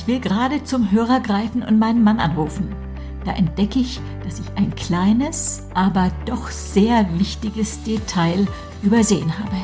Ich 0.00 0.06
will 0.06 0.18
gerade 0.18 0.64
zum 0.64 0.90
Hörer 0.90 1.20
greifen 1.20 1.62
und 1.62 1.78
meinen 1.78 2.02
Mann 2.02 2.20
anrufen. 2.20 2.74
Da 3.26 3.32
entdecke 3.32 3.80
ich, 3.80 4.00
dass 4.24 4.40
ich 4.40 4.46
ein 4.56 4.74
kleines, 4.74 5.66
aber 5.74 6.10
doch 6.24 6.50
sehr 6.50 7.06
wichtiges 7.18 7.82
Detail 7.82 8.46
übersehen 8.82 9.30
habe. 9.38 9.56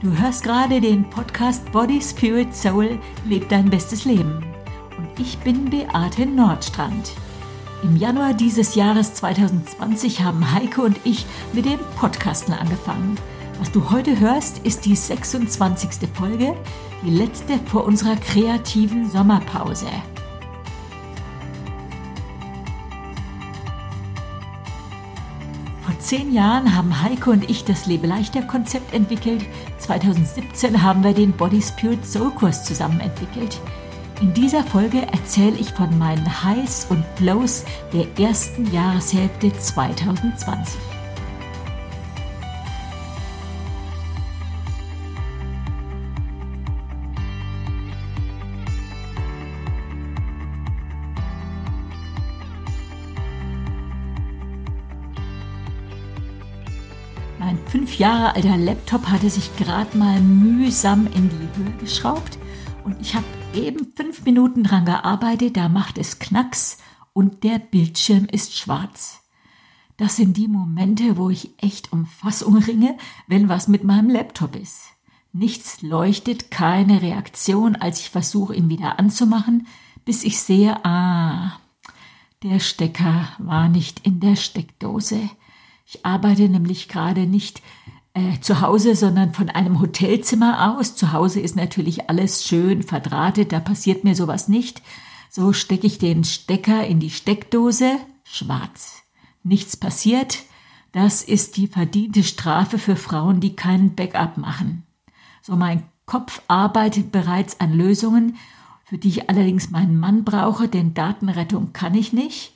Du 0.00 0.16
hörst 0.18 0.42
gerade 0.42 0.80
den 0.80 1.04
Podcast 1.10 1.70
Body, 1.72 2.00
Spirit, 2.00 2.56
Soul, 2.56 2.98
Leb 3.26 3.50
dein 3.50 3.68
bestes 3.68 4.06
Leben. 4.06 4.42
Und 4.96 5.20
ich 5.20 5.36
bin 5.40 5.68
Beate 5.68 6.24
Nordstrand. 6.24 7.12
Im 7.82 7.96
Januar 7.96 8.34
dieses 8.34 8.74
Jahres 8.74 9.14
2020 9.14 10.20
haben 10.20 10.52
Heike 10.52 10.82
und 10.82 11.00
ich 11.04 11.24
mit 11.54 11.64
dem 11.64 11.78
Podcasten 11.96 12.52
angefangen. 12.52 13.16
Was 13.58 13.72
du 13.72 13.90
heute 13.90 14.20
hörst, 14.20 14.58
ist 14.66 14.84
die 14.84 14.94
26. 14.94 15.88
Folge, 16.12 16.54
die 17.02 17.10
letzte 17.10 17.58
vor 17.58 17.84
unserer 17.84 18.16
kreativen 18.16 19.10
Sommerpause. 19.10 19.86
Vor 25.82 25.98
zehn 26.00 26.34
Jahren 26.34 26.76
haben 26.76 27.02
Heike 27.02 27.30
und 27.30 27.48
ich 27.48 27.64
das 27.64 27.86
Lebeleichter-Konzept 27.86 28.92
entwickelt. 28.92 29.46
2017 29.78 30.82
haben 30.82 31.02
wir 31.02 31.14
den 31.14 31.32
Body 31.32 31.62
Spirit 31.62 32.04
Soul 32.04 32.30
Kurs 32.32 32.62
zusammen 32.62 33.00
entwickelt. 33.00 33.58
In 34.20 34.34
dieser 34.34 34.62
Folge 34.62 35.00
erzähle 35.10 35.56
ich 35.58 35.72
von 35.72 35.98
meinen 35.98 36.44
Highs 36.44 36.86
und 36.90 37.04
Lows 37.20 37.64
der 37.90 38.06
ersten 38.18 38.70
Jahreshälfte 38.70 39.50
2020. 39.50 40.78
Mein 57.38 57.58
fünf 57.68 57.98
Jahre 57.98 58.34
alter 58.36 58.58
Laptop 58.58 59.06
hatte 59.06 59.30
sich 59.30 59.56
gerade 59.56 59.96
mal 59.96 60.20
mühsam 60.20 61.06
in 61.06 61.30
die 61.30 61.58
Höhe 61.58 61.72
geschraubt 61.78 62.36
und 62.84 63.00
ich 63.00 63.14
habe 63.14 63.24
eben 63.54 63.92
fünf 63.94 64.24
Minuten 64.24 64.64
dran 64.64 64.84
gearbeitet, 64.84 65.56
da 65.56 65.68
macht 65.68 65.98
es 65.98 66.18
Knacks 66.18 66.78
und 67.12 67.42
der 67.44 67.58
Bildschirm 67.58 68.26
ist 68.26 68.56
schwarz. 68.56 69.20
Das 69.96 70.16
sind 70.16 70.36
die 70.36 70.48
Momente, 70.48 71.16
wo 71.16 71.30
ich 71.30 71.50
echt 71.58 71.92
um 71.92 72.06
Fassung 72.06 72.56
ringe, 72.56 72.96
wenn 73.26 73.48
was 73.48 73.68
mit 73.68 73.84
meinem 73.84 74.08
Laptop 74.08 74.56
ist. 74.56 74.82
Nichts 75.32 75.82
leuchtet, 75.82 76.50
keine 76.50 77.02
Reaktion, 77.02 77.76
als 77.76 78.00
ich 78.00 78.10
versuche, 78.10 78.54
ihn 78.54 78.68
wieder 78.68 78.98
anzumachen, 78.98 79.66
bis 80.04 80.24
ich 80.24 80.40
sehe, 80.40 80.84
ah, 80.84 81.58
der 82.42 82.58
Stecker 82.58 83.28
war 83.38 83.68
nicht 83.68 84.06
in 84.06 84.20
der 84.20 84.36
Steckdose. 84.36 85.28
Ich 85.86 86.06
arbeite 86.06 86.48
nämlich 86.48 86.88
gerade 86.88 87.26
nicht 87.26 87.62
äh, 88.14 88.40
zu 88.40 88.60
Hause, 88.60 88.96
sondern 88.96 89.32
von 89.32 89.48
einem 89.48 89.80
Hotelzimmer 89.80 90.76
aus. 90.76 90.96
Zu 90.96 91.12
Hause 91.12 91.40
ist 91.40 91.56
natürlich 91.56 92.08
alles 92.08 92.44
schön 92.44 92.82
verdrahtet, 92.82 93.52
da 93.52 93.60
passiert 93.60 94.04
mir 94.04 94.14
sowas 94.14 94.48
nicht. 94.48 94.82
So 95.30 95.52
stecke 95.52 95.86
ich 95.86 95.98
den 95.98 96.24
Stecker 96.24 96.86
in 96.86 96.98
die 96.98 97.10
Steckdose, 97.10 97.98
schwarz. 98.24 99.02
Nichts 99.42 99.76
passiert. 99.76 100.38
Das 100.92 101.22
ist 101.22 101.56
die 101.56 101.68
verdiente 101.68 102.24
Strafe 102.24 102.78
für 102.78 102.96
Frauen, 102.96 103.40
die 103.40 103.54
keinen 103.54 103.94
Backup 103.94 104.38
machen. 104.38 104.84
So 105.40 105.54
mein 105.54 105.84
Kopf 106.04 106.42
arbeitet 106.48 107.12
bereits 107.12 107.60
an 107.60 107.72
Lösungen, 107.72 108.36
für 108.84 108.98
die 108.98 109.08
ich 109.08 109.30
allerdings 109.30 109.70
meinen 109.70 110.00
Mann 110.00 110.24
brauche, 110.24 110.66
denn 110.66 110.94
Datenrettung 110.94 111.72
kann 111.72 111.94
ich 111.94 112.12
nicht 112.12 112.54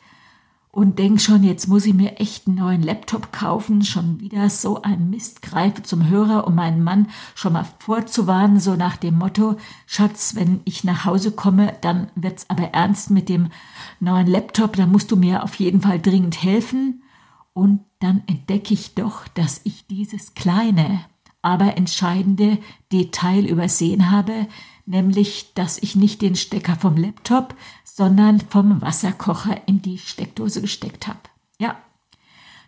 und 0.75 0.99
denk 0.99 1.21
schon, 1.21 1.45
jetzt 1.45 1.69
muss 1.69 1.87
ich 1.87 1.95
mir 1.95 2.19
echt 2.19 2.49
einen 2.49 2.57
neuen 2.57 2.83
Laptop 2.83 3.33
kaufen, 3.33 3.83
schon 3.83 4.19
wieder 4.21 4.51
so 4.51 4.83
ein 4.83 5.09
Mist, 5.09 5.41
greife 5.41 5.85
zum 5.85 6.09
Hörer, 6.09 6.49
um 6.49 6.57
meinen 6.57 6.83
Mann 6.83 7.11
schon 7.37 7.53
mal 7.53 7.65
vorzuwarnen, 7.79 8.59
so 8.59 8.75
nach 8.75 8.97
dem 8.97 9.17
Motto, 9.17 9.57
Schatz, 9.87 10.35
wenn 10.35 10.63
ich 10.65 10.83
nach 10.83 11.05
Hause 11.05 11.31
komme, 11.31 11.77
dann 11.81 12.09
wird's 12.17 12.51
aber 12.51 12.71
ernst 12.75 13.13
mit 13.13 13.29
dem 13.29 13.51
neuen 14.01 14.27
Laptop, 14.27 14.75
dann 14.75 14.91
musst 14.91 15.13
du 15.13 15.17
mir 15.17 15.45
auf 15.45 15.55
jeden 15.55 15.81
Fall 15.81 16.01
dringend 16.01 16.43
helfen. 16.43 17.05
Und 17.53 17.85
dann 18.01 18.25
entdecke 18.27 18.75
ich 18.75 18.97
doch, 18.97 19.29
dass 19.29 19.61
ich 19.63 19.87
dieses 19.87 20.35
kleine, 20.35 21.03
aber 21.41 21.77
entscheidende 21.77 22.59
Detail 22.91 23.47
übersehen 23.47 24.11
habe, 24.11 24.49
nämlich 24.87 25.53
dass 25.55 25.79
ich 25.79 25.97
nicht 25.97 26.23
den 26.23 26.37
Stecker 26.37 26.77
vom 26.77 26.97
Laptop, 26.97 27.55
sondern 27.85 28.41
vom 28.41 28.81
Wasserkocher 28.83 29.67
in 29.67 29.83
die 29.83 29.99
Steckdose 29.99 30.61
gesteckt 30.61 31.07
habe. 31.07 31.21
Ja, 31.59 31.77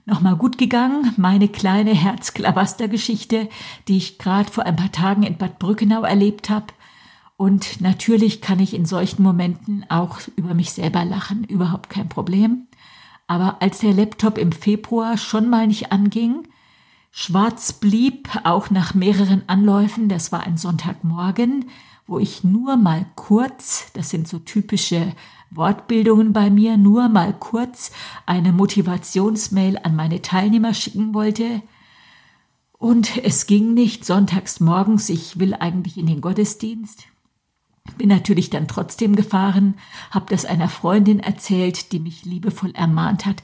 nochmal 0.05 0.37
gut 0.37 0.57
gegangen, 0.57 1.13
meine 1.17 1.49
kleine 1.49 1.93
Herzklabaster-Geschichte, 1.93 3.49
die 3.89 3.97
ich 3.97 4.19
gerade 4.19 4.51
vor 4.51 4.65
ein 4.65 4.77
paar 4.77 4.93
Tagen 4.93 5.25
in 5.25 5.37
Bad 5.37 5.59
Brückenau 5.59 6.03
erlebt 6.03 6.49
habe. 6.49 6.67
Und 7.37 7.81
natürlich 7.83 8.41
kann 8.41 8.61
ich 8.61 8.73
in 8.73 8.87
solchen 8.87 9.23
Momenten 9.23 9.85
auch 9.91 10.21
über 10.37 10.55
mich 10.55 10.71
selber 10.73 11.05
lachen, 11.05 11.45
überhaupt 11.45 11.91
kein 11.91 12.09
Problem. 12.09 12.67
Aber 13.27 13.61
als 13.61 13.81
der 13.81 13.93
Laptop 13.93 14.39
im 14.39 14.53
Februar 14.53 15.19
schon 15.19 15.51
mal 15.51 15.67
nicht 15.67 15.93
anging, 15.93 16.47
schwarz 17.11 17.73
blieb, 17.73 18.29
auch 18.45 18.71
nach 18.71 18.95
mehreren 18.95 19.43
Anläufen, 19.49 20.09
das 20.09 20.33
war 20.33 20.45
ein 20.45 20.57
Sonntagmorgen, 20.57 21.67
wo 22.07 22.19
ich 22.19 22.45
nur 22.45 22.77
mal 22.77 23.07
kurz, 23.17 23.91
das 23.95 24.11
sind 24.11 24.29
so 24.29 24.39
typische 24.39 25.13
Wortbildungen 25.51 26.33
bei 26.33 26.51
mir, 26.51 26.77
nur 26.77 27.09
mal 27.09 27.33
kurz 27.33 27.91
eine 28.27 28.53
Motivationsmail 28.53 29.79
an 29.83 29.97
meine 29.97 30.23
Teilnehmer 30.23 30.75
schicken 30.75 31.15
wollte. 31.15 31.63
Und 32.79 33.17
es 33.25 33.47
ging 33.47 33.75
nicht 33.75 34.05
sonntags 34.05 34.61
morgens, 34.61 35.09
ich 35.09 35.39
will 35.39 35.55
eigentlich 35.55 35.97
in 35.97 36.07
den 36.07 36.21
Gottesdienst. 36.21 37.05
Bin 37.97 38.09
natürlich 38.09 38.51
dann 38.51 38.69
trotzdem 38.69 39.17
gefahren, 39.17 39.75
hab 40.11 40.29
das 40.31 40.45
einer 40.45 40.69
Freundin 40.69 41.21
erzählt, 41.21 41.93
die 41.93 42.01
mich 42.01 42.25
liebevoll 42.25 42.73
ermahnt 42.75 43.27
hat, 43.27 43.43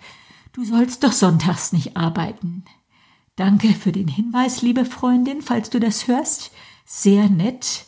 du 0.53 0.65
sollst 0.65 1.05
doch 1.05 1.13
sonntags 1.13 1.73
nicht 1.73 1.97
arbeiten. 1.97 2.65
Danke 3.37 3.69
für 3.69 3.93
den 3.93 4.09
Hinweis, 4.09 4.61
liebe 4.61 4.85
Freundin, 4.85 5.41
falls 5.41 5.71
du 5.71 5.81
das 5.81 6.07
hörst. 6.09 6.51
Sehr 6.85 7.31
nett. 7.31 7.87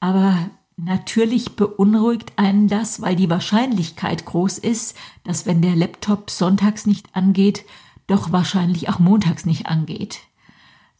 Aber 0.00 0.50
natürlich 0.76 1.56
beunruhigt 1.56 2.32
einen 2.36 2.68
das, 2.68 3.02
weil 3.02 3.16
die 3.16 3.30
Wahrscheinlichkeit 3.30 4.24
groß 4.24 4.58
ist, 4.58 4.96
dass 5.24 5.46
wenn 5.46 5.62
der 5.62 5.76
Laptop 5.76 6.30
sonntags 6.30 6.86
nicht 6.86 7.14
angeht, 7.14 7.64
doch 8.06 8.32
wahrscheinlich 8.32 8.88
auch 8.88 8.98
montags 8.98 9.44
nicht 9.44 9.66
angeht. 9.66 10.20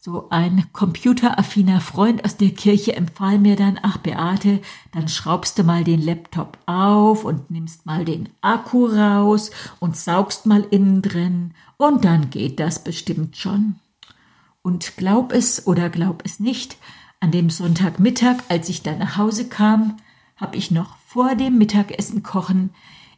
So 0.03 0.29
ein 0.29 0.65
computeraffiner 0.73 1.79
Freund 1.79 2.25
aus 2.25 2.35
der 2.35 2.49
Kirche 2.49 2.95
empfahl 2.95 3.37
mir 3.37 3.55
dann, 3.55 3.79
ach 3.83 3.97
Beate, 3.97 4.59
dann 4.93 5.07
schraubst 5.07 5.59
du 5.59 5.63
mal 5.63 5.83
den 5.83 6.01
Laptop 6.01 6.57
auf 6.65 7.23
und 7.23 7.51
nimmst 7.51 7.85
mal 7.85 8.03
den 8.03 8.29
Akku 8.41 8.87
raus 8.87 9.51
und 9.79 9.95
saugst 9.95 10.47
mal 10.47 10.65
innen 10.71 11.03
drin 11.03 11.53
und 11.77 12.03
dann 12.03 12.31
geht 12.31 12.59
das 12.59 12.83
bestimmt 12.83 13.37
schon. 13.37 13.75
Und 14.63 14.97
glaub 14.97 15.33
es 15.33 15.67
oder 15.67 15.89
glaub 15.91 16.25
es 16.25 16.39
nicht, 16.39 16.77
an 17.21 17.31
dem 17.31 17.49
Sonntagmittag, 17.49 18.37
als 18.49 18.67
ich 18.67 18.83
dann 18.83 18.99
nach 18.99 19.17
Hause 19.17 19.47
kam, 19.47 19.95
habe 20.35 20.57
ich 20.57 20.71
noch 20.71 20.97
vor 21.07 21.35
dem 21.35 21.57
Mittagessen 21.57 22.23
kochen 22.23 22.71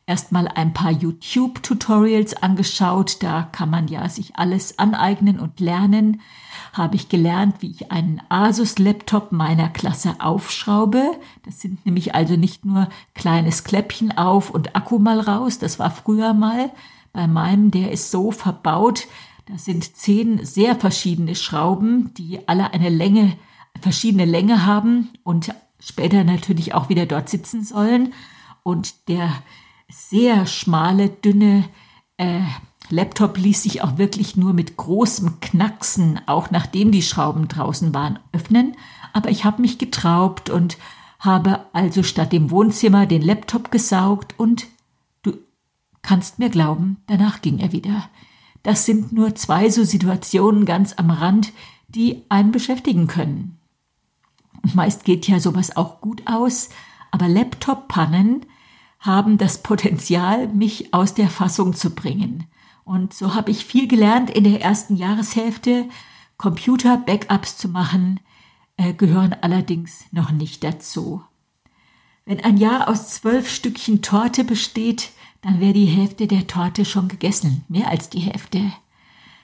erstmal 0.05 0.47
ein 0.47 0.73
paar 0.73 0.91
YouTube-Tutorials 0.91 2.35
angeschaut. 2.41 3.23
Da 3.23 3.43
kann 3.51 3.69
man 3.69 3.87
ja 3.87 4.07
sich 4.09 4.35
alles 4.35 4.79
aneignen 4.79 5.39
und 5.39 5.59
lernen. 5.59 6.21
Habe 6.73 6.95
ich 6.95 7.09
gelernt, 7.09 7.57
wie 7.59 7.71
ich 7.71 7.91
einen 7.91 8.21
Asus-Laptop 8.29 9.31
meiner 9.31 9.69
Klasse 9.69 10.15
aufschraube. 10.19 11.03
Das 11.45 11.61
sind 11.61 11.85
nämlich 11.85 12.15
also 12.15 12.35
nicht 12.35 12.65
nur 12.65 12.89
kleines 13.13 13.63
Kläppchen 13.63 14.17
auf 14.17 14.49
und 14.49 14.75
Akku 14.75 14.99
mal 14.99 15.19
raus. 15.19 15.59
Das 15.59 15.79
war 15.79 15.91
früher 15.91 16.33
mal. 16.33 16.71
Bei 17.13 17.27
meinem, 17.27 17.71
der 17.71 17.91
ist 17.91 18.11
so 18.11 18.31
verbaut. 18.31 19.07
Da 19.45 19.57
sind 19.57 19.95
zehn 19.95 20.43
sehr 20.45 20.75
verschiedene 20.75 21.35
Schrauben, 21.35 22.13
die 22.15 22.47
alle 22.47 22.73
eine 22.73 22.89
Länge 22.89 23.37
verschiedene 23.81 24.25
Länge 24.25 24.65
haben 24.65 25.09
und 25.23 25.53
später 25.79 26.23
natürlich 26.23 26.73
auch 26.73 26.89
wieder 26.89 27.05
dort 27.05 27.29
sitzen 27.29 27.63
sollen. 27.63 28.13
Und 28.63 29.07
der 29.09 29.29
sehr 29.89 30.45
schmale, 30.45 31.09
dünne 31.09 31.65
äh, 32.17 32.41
Laptop 32.89 33.37
ließ 33.37 33.63
sich 33.63 33.81
auch 33.81 33.97
wirklich 33.97 34.35
nur 34.35 34.53
mit 34.53 34.77
großem 34.77 35.39
Knacksen, 35.39 36.21
auch 36.25 36.51
nachdem 36.51 36.91
die 36.91 37.01
Schrauben 37.01 37.47
draußen 37.47 37.93
waren, 37.93 38.19
öffnen. 38.31 38.75
Aber 39.13 39.29
ich 39.29 39.45
habe 39.45 39.61
mich 39.61 39.77
getraubt 39.77 40.49
und 40.49 40.77
habe 41.19 41.65
also 41.73 42.03
statt 42.03 42.33
dem 42.33 42.51
Wohnzimmer 42.51 43.05
den 43.05 43.21
Laptop 43.21 43.71
gesaugt 43.71 44.35
und 44.37 44.67
du 45.21 45.33
kannst 46.01 46.39
mir 46.39 46.49
glauben, 46.49 46.97
danach 47.07 47.41
ging 47.41 47.59
er 47.59 47.71
wieder. 47.71 48.09
Das 48.63 48.85
sind 48.85 49.11
nur 49.11 49.35
zwei 49.35 49.69
so 49.69 49.83
Situationen 49.83 50.65
ganz 50.65 50.93
am 50.97 51.09
Rand, 51.09 51.53
die 51.87 52.23
einen 52.29 52.51
beschäftigen 52.51 53.07
können. 53.07 53.57
Meist 54.73 55.03
geht 55.03 55.27
ja 55.27 55.39
sowas 55.39 55.75
auch 55.75 55.99
gut 56.01 56.23
aus, 56.25 56.69
aber 57.11 57.27
Laptop-Pannen 57.27 58.45
haben 58.99 59.37
das 59.37 59.61
Potenzial, 59.61 60.47
mich 60.47 60.93
aus 60.93 61.13
der 61.13 61.29
Fassung 61.29 61.73
zu 61.73 61.89
bringen. 61.89 62.45
Und 62.85 63.13
so 63.13 63.35
habe 63.35 63.51
ich 63.51 63.65
viel 63.65 63.87
gelernt 63.87 64.29
in 64.29 64.45
der 64.45 64.61
ersten 64.61 64.95
Jahreshälfte. 64.95 65.89
Computer-Backups 66.37 67.57
zu 67.57 67.69
machen, 67.69 68.19
äh, 68.77 68.93
gehören 68.93 69.35
allerdings 69.41 70.05
noch 70.11 70.31
nicht 70.31 70.63
dazu. 70.63 71.21
Wenn 72.25 72.43
ein 72.43 72.57
Jahr 72.57 72.87
aus 72.87 73.09
zwölf 73.09 73.49
Stückchen 73.49 74.01
Torte 74.01 74.43
besteht, 74.43 75.11
dann 75.41 75.59
wäre 75.59 75.73
die 75.73 75.85
Hälfte 75.85 76.27
der 76.27 76.47
Torte 76.47 76.85
schon 76.85 77.09
gegessen, 77.09 77.65
mehr 77.67 77.89
als 77.89 78.09
die 78.09 78.19
Hälfte. 78.19 78.71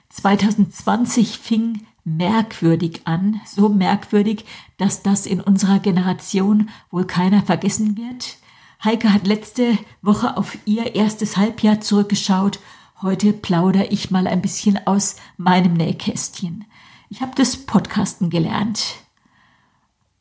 2020 0.09 1.37
fing 1.37 1.85
merkwürdig 2.03 3.01
an, 3.05 3.41
so 3.45 3.69
merkwürdig, 3.69 4.45
dass 4.77 5.03
das 5.03 5.25
in 5.25 5.41
unserer 5.41 5.79
Generation 5.79 6.69
wohl 6.91 7.05
keiner 7.05 7.41
vergessen 7.41 7.97
wird. 7.97 8.37
Heike 8.83 9.11
hat 9.13 9.27
letzte 9.27 9.77
Woche 10.01 10.37
auf 10.37 10.57
ihr 10.65 10.95
erstes 10.95 11.37
Halbjahr 11.37 11.81
zurückgeschaut. 11.81 12.59
Heute 13.01 13.33
plaudere 13.33 13.87
ich 13.87 14.11
mal 14.11 14.27
ein 14.27 14.41
bisschen 14.41 14.79
aus 14.87 15.17
meinem 15.37 15.73
Nähkästchen. 15.73 16.65
Ich 17.09 17.21
habe 17.21 17.33
das 17.35 17.57
Podcasten 17.57 18.29
gelernt. 18.29 18.95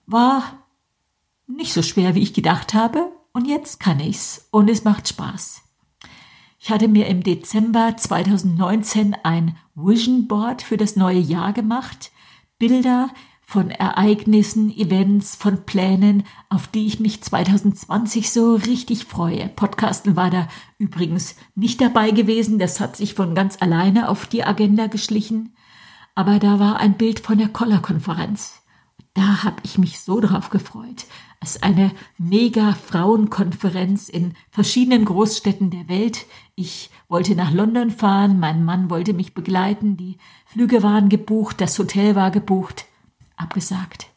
War 0.07 0.43
nicht 1.47 1.73
so 1.73 1.83
schwer, 1.83 2.15
wie 2.15 2.23
ich 2.23 2.35
gedacht 2.35 2.75
habe, 2.75 3.13
und 3.33 3.47
jetzt 3.47 3.79
kann 3.79 4.01
ich's 4.01 4.49
und 4.51 4.69
es 4.69 4.85
macht 4.85 5.09
Spaß. 5.09 5.63
Ich 6.59 6.71
hatte 6.71 6.89
mir 6.89 7.07
im 7.07 7.23
Dezember 7.23 7.97
2019 7.97 9.17
ein 9.23 9.57
Vision 9.79 10.27
Board 10.27 10.63
für 10.63 10.77
das 10.77 10.97
neue 10.97 11.21
Jahr 11.21 11.53
gemacht. 11.53 12.11
Bilder 12.59 13.11
von 13.41 13.71
Ereignissen, 13.71 14.71
Events, 14.77 15.37
von 15.37 15.65
Plänen, 15.65 16.25
auf 16.51 16.67
die 16.67 16.87
ich 16.87 17.01
mich 17.01 17.23
2020 17.23 18.31
so 18.31 18.57
richtig 18.57 19.05
freue. 19.05 19.49
Podcasten 19.49 20.17
war 20.17 20.31
da 20.31 20.49
übrigens 20.77 21.37
nicht 21.55 21.81
dabei 21.81 22.11
gewesen. 22.11 22.59
Das 22.59 22.81
hat 22.81 22.97
sich 22.97 23.15
von 23.15 23.35
ganz 23.35 23.57
alleine 23.63 24.09
auf 24.09 24.27
die 24.27 24.45
Agenda 24.45 24.87
geschlichen. 24.87 25.55
Aber 26.15 26.39
da 26.39 26.59
war 26.59 26.79
ein 26.81 26.99
Bild 26.99 27.21
von 27.21 27.39
der 27.39 27.49
Koller-Konferenz. 27.49 28.61
Da 29.15 29.45
habe 29.45 29.57
ich 29.63 29.79
mich 29.79 30.01
so 30.01 30.21
drauf 30.21 30.51
gefreut. 30.51 31.07
Es 31.41 31.57
ist 31.57 31.63
eine 31.63 31.93
mega 32.19 32.73
Frauenkonferenz 32.73 34.09
in 34.09 34.35
verschiedenen 34.51 35.05
Großstädten 35.05 35.71
der 35.71 35.89
Welt. 35.89 36.27
Ich 36.57 36.91
wollte 37.09 37.37
nach 37.37 37.53
London 37.53 37.91
fahren, 37.91 38.41
mein 38.41 38.65
Mann 38.65 38.91
wollte 38.91 39.13
mich 39.13 39.35
begleiten, 39.35 39.97
die 39.97 40.19
Flüge 40.47 40.83
waren 40.83 41.09
gebucht, 41.09 41.61
das 41.61 41.79
Hotel 41.79 42.17
war 42.17 42.31
gebucht. 42.31 42.87
Abgesagt. 43.37 44.09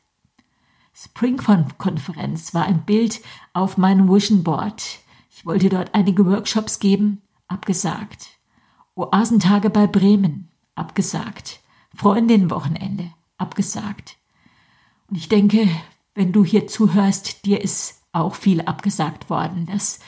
Springcon-Konferenz 0.94 2.54
war 2.54 2.66
ein 2.66 2.86
Bild 2.86 3.22
auf 3.54 3.78
meinem 3.78 4.08
Vision 4.10 4.44
Board. 4.44 5.00
Ich 5.30 5.46
wollte 5.46 5.70
dort 5.70 5.94
einige 5.96 6.26
Workshops 6.26 6.80
geben. 6.80 7.22
Abgesagt. 7.48 8.30
Oasentage 8.96 9.70
bei 9.70 9.88
Bremen. 9.88 10.50
Abgesagt. 10.76 11.60
Freundinnenwochenende. 11.96 13.12
Abgesagt. 13.38 14.18
Und 15.08 15.18
ich 15.18 15.30
denke, 15.30 15.68
wenn 16.14 16.32
du 16.32 16.44
hier 16.44 16.68
zuhörst, 16.68 17.46
dir 17.46 17.62
ist 17.62 18.02
auch 18.12 18.36
viel 18.36 18.62
abgesagt 18.62 19.30
worden. 19.30 19.66
Das 19.66 20.00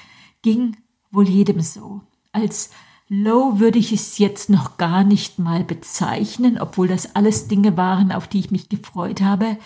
ging 0.42 0.78
wohl 1.12 1.28
jedem 1.28 1.62
so. 1.62 2.02
Als 2.32 2.72
Low 3.10 3.60
würde 3.60 3.80
ich 3.80 3.92
es 3.92 4.18
jetzt 4.18 4.50
noch 4.50 4.78
gar 4.78 5.04
nicht 5.04 5.38
mal 5.38 5.64
bezeichnen, 5.64 6.60
obwohl 6.60 6.88
das 6.88 7.16
alles 7.16 7.48
Dinge 7.48 7.78
waren, 7.78 8.12
auf 8.12 8.28
die 8.28 8.40
ich 8.40 8.52
mich 8.52 8.70
gefreut 8.70 9.22
habe. 9.22 9.58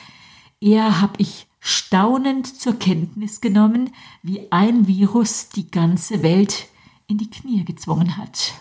Eher 0.59 1.01
habe 1.01 1.13
ich 1.19 1.47
staunend 1.59 2.59
zur 2.59 2.77
Kenntnis 2.77 3.41
genommen, 3.41 3.91
wie 4.23 4.51
ein 4.51 4.87
Virus 4.87 5.49
die 5.49 5.69
ganze 5.69 6.23
Welt 6.23 6.67
in 7.07 7.17
die 7.17 7.29
Knie 7.29 7.63
gezwungen 7.63 8.17
hat. 8.17 8.53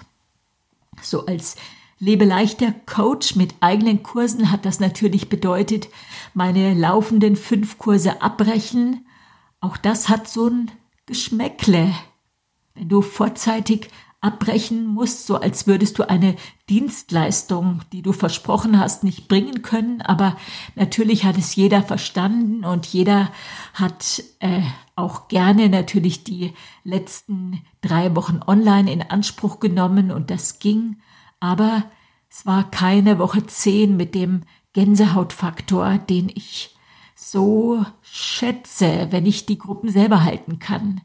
So 1.02 1.26
als 1.26 1.56
Lebe 1.98 2.26
leichter 2.26 2.72
Coach 2.84 3.36
mit 3.36 3.54
eigenen 3.60 4.02
Kursen 4.02 4.50
hat 4.50 4.66
das 4.66 4.80
natürlich 4.80 5.30
bedeutet, 5.30 5.88
meine 6.34 6.74
laufenden 6.74 7.36
fünf 7.36 7.78
Kurse 7.78 8.20
abbrechen. 8.20 9.06
Auch 9.60 9.78
das 9.78 10.10
hat 10.10 10.28
so 10.28 10.48
ein 10.48 10.70
Geschmäckle. 11.06 11.94
Wenn 12.74 12.90
du 12.90 13.00
vorzeitig 13.00 13.88
abbrechen 14.20 14.86
musst, 14.86 15.26
so 15.26 15.36
als 15.36 15.66
würdest 15.66 15.98
du 15.98 16.08
eine 16.08 16.36
Dienstleistung, 16.68 17.80
die 17.92 18.02
du 18.02 18.12
versprochen 18.12 18.78
hast, 18.78 19.04
nicht 19.04 19.28
bringen 19.28 19.62
können. 19.62 20.02
Aber 20.02 20.36
natürlich 20.74 21.24
hat 21.24 21.38
es 21.38 21.54
jeder 21.54 21.82
verstanden 21.82 22.64
und 22.64 22.86
jeder 22.86 23.30
hat 23.72 24.22
äh, 24.40 24.62
auch 24.96 25.28
gerne 25.28 25.70
natürlich 25.70 26.24
die 26.24 26.52
letzten 26.84 27.62
drei 27.80 28.14
Wochen 28.16 28.40
online 28.46 28.92
in 28.92 29.02
Anspruch 29.02 29.60
genommen 29.60 30.10
und 30.10 30.30
das 30.30 30.58
ging. 30.58 30.96
Aber 31.40 31.84
es 32.30 32.46
war 32.46 32.70
keine 32.70 33.18
Woche 33.18 33.46
zehn 33.46 33.96
mit 33.96 34.14
dem 34.14 34.42
Gänsehautfaktor, 34.72 35.98
den 35.98 36.28
ich 36.28 36.74
so 37.14 37.84
schätze, 38.02 39.08
wenn 39.10 39.26
ich 39.26 39.46
die 39.46 39.58
Gruppen 39.58 39.90
selber 39.90 40.22
halten 40.22 40.58
kann. 40.58 41.00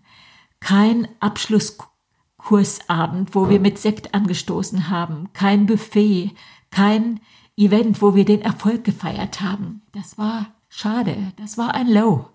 Kein 0.60 1.08
Abschlusskursabend, 1.20 3.34
wo 3.34 3.50
wir 3.50 3.60
mit 3.60 3.80
Sekt 3.80 4.14
angestoßen 4.14 4.90
haben, 4.90 5.30
kein 5.34 5.66
Buffet, 5.66 6.32
kein 6.70 7.22
Event, 7.56 8.02
wo 8.02 8.14
wir 8.14 8.26
den 8.26 8.42
Erfolg 8.42 8.84
gefeiert 8.84 9.42
haben. 9.42 9.84
Das 9.94 10.18
war 10.18 10.48
schade, 10.68 11.32
das 11.38 11.58
war 11.58 11.74
ein 11.74 11.90
Low. 11.90 12.28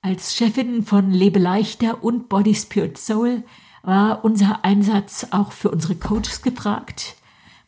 Als 0.00 0.36
Chefin 0.36 0.84
von 0.84 1.10
Lebe 1.10 1.38
leichter 1.38 2.04
und 2.04 2.28
Body 2.28 2.54
Spirit 2.54 2.98
Soul 2.98 3.42
war 3.84 4.24
unser 4.24 4.64
Einsatz 4.64 5.26
auch 5.30 5.52
für 5.52 5.70
unsere 5.70 5.94
Coaches 5.94 6.42
gefragt. 6.42 7.14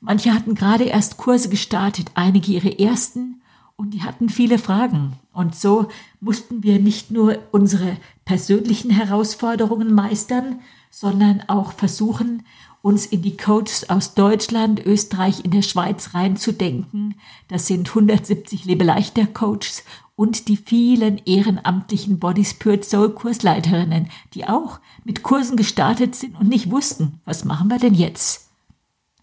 Manche 0.00 0.32
hatten 0.32 0.54
gerade 0.54 0.84
erst 0.84 1.16
Kurse 1.16 1.48
gestartet, 1.48 2.10
einige 2.14 2.52
ihre 2.52 2.78
ersten, 2.78 3.42
und 3.76 3.92
die 3.92 4.02
hatten 4.02 4.30
viele 4.30 4.58
Fragen. 4.58 5.18
Und 5.32 5.54
so 5.54 5.88
mussten 6.20 6.62
wir 6.62 6.78
nicht 6.78 7.10
nur 7.10 7.38
unsere 7.52 7.98
persönlichen 8.24 8.90
Herausforderungen 8.90 9.92
meistern, 9.92 10.60
sondern 10.90 11.42
auch 11.48 11.72
versuchen, 11.72 12.42
uns 12.80 13.04
in 13.04 13.20
die 13.20 13.36
Coaches 13.36 13.90
aus 13.90 14.14
Deutschland, 14.14 14.84
Österreich, 14.86 15.44
in 15.44 15.50
der 15.50 15.62
Schweiz 15.62 16.14
reinzudenken. 16.14 17.16
Das 17.48 17.66
sind 17.66 17.88
170 17.88 18.64
Lebeleichter 18.64 19.26
Coaches 19.26 19.84
und 20.16 20.48
die 20.48 20.56
vielen 20.56 21.18
ehrenamtlichen 21.18 22.18
Body 22.18 22.44
Spirit 22.44 22.84
Soul 22.84 23.10
Kursleiterinnen, 23.10 24.08
die 24.34 24.48
auch 24.48 24.80
mit 25.04 25.22
Kursen 25.22 25.56
gestartet 25.56 26.14
sind 26.14 26.34
und 26.40 26.48
nicht 26.48 26.70
wussten, 26.70 27.20
was 27.24 27.44
machen 27.44 27.68
wir 27.68 27.78
denn 27.78 27.94
jetzt? 27.94 28.50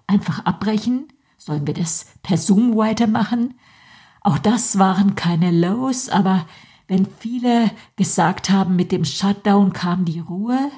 Einfach 0.07 0.45
abbrechen? 0.45 1.07
Sollen 1.37 1.67
wir 1.67 1.73
das 1.73 2.05
per 2.21 2.37
Zoom 2.37 2.77
weitermachen? 2.77 3.55
Auch 4.21 4.37
das 4.37 4.77
waren 4.77 5.15
keine 5.15 5.51
Lows, 5.51 6.09
aber 6.09 6.45
wenn 6.87 7.07
viele 7.19 7.71
gesagt 7.95 8.49
haben, 8.49 8.75
mit 8.75 8.91
dem 8.91 9.03
Shutdown 9.03 9.73
kam 9.73 10.05
die 10.05 10.19
Ruhe, 10.19 10.71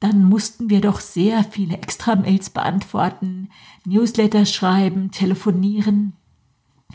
dann 0.00 0.24
mussten 0.24 0.70
wir 0.70 0.80
doch 0.80 1.00
sehr 1.00 1.44
viele 1.44 1.76
Extra-Mails 1.76 2.50
beantworten, 2.50 3.48
Newsletter 3.84 4.44
schreiben, 4.44 5.10
telefonieren. 5.10 6.14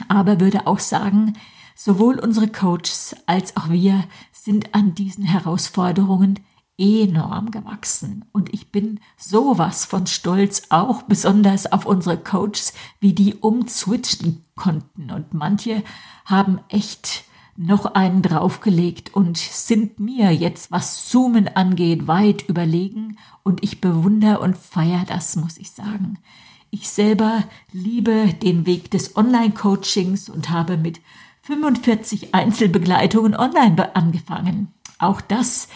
Aber 0.07 0.39
würde 0.39 0.67
auch 0.67 0.79
sagen, 0.79 1.33
Sowohl 1.75 2.19
unsere 2.19 2.47
Coaches 2.47 3.15
als 3.25 3.57
auch 3.57 3.69
wir 3.69 4.03
sind 4.31 4.73
an 4.75 4.95
diesen 4.95 5.23
Herausforderungen 5.23 6.39
enorm 6.77 7.51
gewachsen. 7.51 8.25
Und 8.31 8.53
ich 8.53 8.71
bin 8.71 8.99
sowas 9.17 9.85
von 9.85 10.07
stolz, 10.07 10.63
auch 10.69 11.03
besonders 11.03 11.71
auf 11.71 11.85
unsere 11.85 12.17
Coaches, 12.17 12.73
wie 12.99 13.13
die 13.13 13.35
umswitchen 13.35 14.43
konnten. 14.55 15.11
Und 15.11 15.33
manche 15.33 15.83
haben 16.25 16.59
echt 16.69 17.23
noch 17.55 17.85
einen 17.93 18.23
draufgelegt 18.23 19.13
und 19.13 19.37
sind 19.37 19.99
mir 19.99 20.31
jetzt, 20.31 20.71
was 20.71 21.07
Zoomen 21.07 21.47
angeht, 21.47 22.07
weit 22.07 22.49
überlegen. 22.49 23.17
Und 23.43 23.63
ich 23.63 23.79
bewundere 23.79 24.39
und 24.39 24.57
feiere 24.57 25.05
das, 25.05 25.35
muss 25.35 25.57
ich 25.57 25.71
sagen. 25.71 26.17
Ich 26.71 26.89
selber 26.89 27.43
liebe 27.71 28.33
den 28.33 28.65
Weg 28.65 28.89
des 28.89 29.15
Online-Coachings 29.15 30.29
und 30.29 30.49
habe 30.49 30.75
mit 30.77 31.01
45 31.43 32.33
Einzelbegleitungen 32.33 33.35
online 33.35 33.95
angefangen. 33.97 34.73
Auch 34.97 35.19
das 35.19 35.67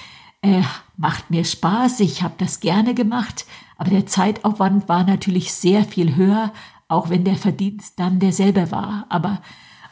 äh, 0.42 0.62
macht 0.96 1.30
mir 1.30 1.44
Spaß. 1.44 2.00
Ich 2.00 2.24
habe 2.24 2.36
das 2.38 2.62
gerne 2.62 2.94
gemacht, 2.94 3.46
aber 3.78 3.90
der 3.90 4.06
Zeitaufwand 4.06 4.88
war 4.88 5.04
natürlich 5.04 5.54
sehr 5.54 5.84
viel 5.84 6.16
höher, 6.16 6.54
auch 6.88 7.10
wenn 7.10 7.26
der 7.26 7.36
Verdienst 7.36 8.00
dann 8.00 8.20
derselbe 8.20 8.72
war. 8.72 9.08
Aber 9.10 9.42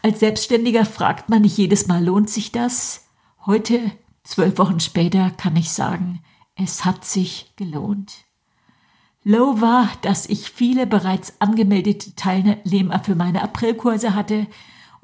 als 0.01 0.21
Selbstständiger 0.21 0.85
fragt 0.85 1.29
man 1.29 1.41
nicht 1.41 1.57
jedes 1.57 1.87
Mal, 1.87 2.05
lohnt 2.05 2.29
sich 2.29 2.53
das? 2.53 3.09
Heute, 3.45 3.91
zwölf 4.23 4.57
Wochen 4.57 4.79
später, 4.79 5.29
kann 5.31 5.57
ich 5.57 5.71
sagen, 5.71 6.21
es 6.55 6.85
hat 6.85 7.03
sich 7.03 7.51
gelohnt. 7.57 8.23
Low 9.25 9.59
war, 9.59 9.89
dass 10.03 10.25
ich 10.27 10.51
viele 10.51 10.87
bereits 10.87 11.33
angemeldete 11.41 12.15
Teilnehmer 12.15 13.03
für 13.03 13.15
meine 13.15 13.41
Aprilkurse 13.41 14.15
hatte 14.15 14.47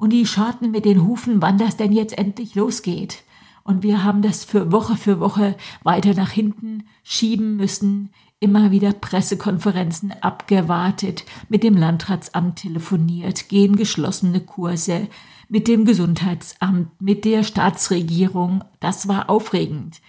und 0.02 0.10
die 0.10 0.26
scharten 0.26 0.72
mit 0.72 0.84
den 0.84 1.06
Hufen, 1.06 1.40
wann 1.40 1.58
das 1.58 1.76
denn 1.76 1.92
jetzt 1.92 2.18
endlich 2.18 2.56
losgeht. 2.56 3.22
Und 3.62 3.84
wir 3.84 4.02
haben 4.02 4.20
das 4.20 4.42
für 4.42 4.72
Woche 4.72 4.96
für 4.96 5.20
Woche 5.20 5.56
weiter 5.84 6.12
nach 6.14 6.32
hinten 6.32 6.88
schieben 7.04 7.54
müssen, 7.54 8.10
immer 8.40 8.72
wieder 8.72 8.92
Pressekonferenzen 8.94 10.10
abgewartet, 10.20 11.24
mit 11.48 11.62
dem 11.62 11.76
Landratsamt 11.76 12.56
telefoniert, 12.56 13.48
gehen 13.48 13.76
geschlossene 13.76 14.40
Kurse, 14.40 15.06
mit 15.48 15.68
dem 15.68 15.84
Gesundheitsamt, 15.84 17.00
mit 17.00 17.24
der 17.24 17.44
Staatsregierung. 17.44 18.64
Das 18.80 19.06
war 19.06 19.30
aufregend. 19.30 20.00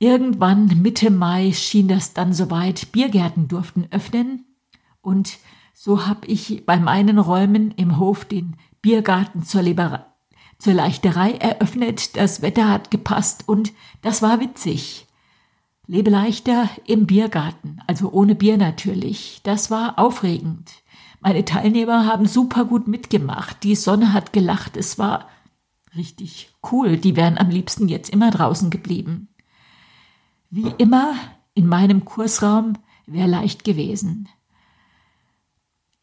Irgendwann 0.00 0.82
Mitte 0.82 1.12
Mai 1.12 1.52
schien 1.52 1.86
das 1.86 2.14
dann 2.14 2.32
soweit, 2.32 2.90
Biergärten 2.90 3.46
durften 3.46 3.86
öffnen 3.92 4.44
und 5.02 5.38
so 5.72 6.06
habe 6.06 6.26
ich 6.26 6.66
bei 6.66 6.78
meinen 6.78 7.18
Räumen 7.18 7.70
im 7.70 7.96
Hof 7.96 8.26
den 8.26 8.56
Biergarten 8.82 9.42
zur, 9.42 9.62
Libera 9.62 10.14
zur 10.58 10.74
Leichterei 10.74 11.32
eröffnet. 11.32 12.16
Das 12.16 12.42
Wetter 12.42 12.68
hat 12.68 12.90
gepasst 12.90 13.48
und 13.48 13.72
das 14.02 14.22
war 14.22 14.40
witzig. 14.40 15.06
Lebe 15.86 16.10
leichter 16.10 16.68
im 16.86 17.06
Biergarten, 17.06 17.80
also 17.86 18.12
ohne 18.12 18.34
Bier 18.34 18.56
natürlich. 18.56 19.40
Das 19.42 19.70
war 19.70 19.98
aufregend. 19.98 20.70
Meine 21.20 21.44
Teilnehmer 21.44 22.06
haben 22.06 22.26
super 22.26 22.64
gut 22.64 22.86
mitgemacht. 22.86 23.62
Die 23.64 23.74
Sonne 23.74 24.12
hat 24.12 24.32
gelacht. 24.32 24.76
Es 24.76 24.98
war 24.98 25.28
richtig 25.96 26.50
cool. 26.70 26.96
Die 26.96 27.16
wären 27.16 27.36
am 27.36 27.50
liebsten 27.50 27.88
jetzt 27.88 28.08
immer 28.10 28.30
draußen 28.30 28.70
geblieben. 28.70 29.28
Wie 30.48 30.72
immer 30.78 31.14
in 31.54 31.66
meinem 31.66 32.04
Kursraum 32.04 32.74
wäre 33.06 33.28
leicht 33.28 33.64
gewesen. 33.64 34.28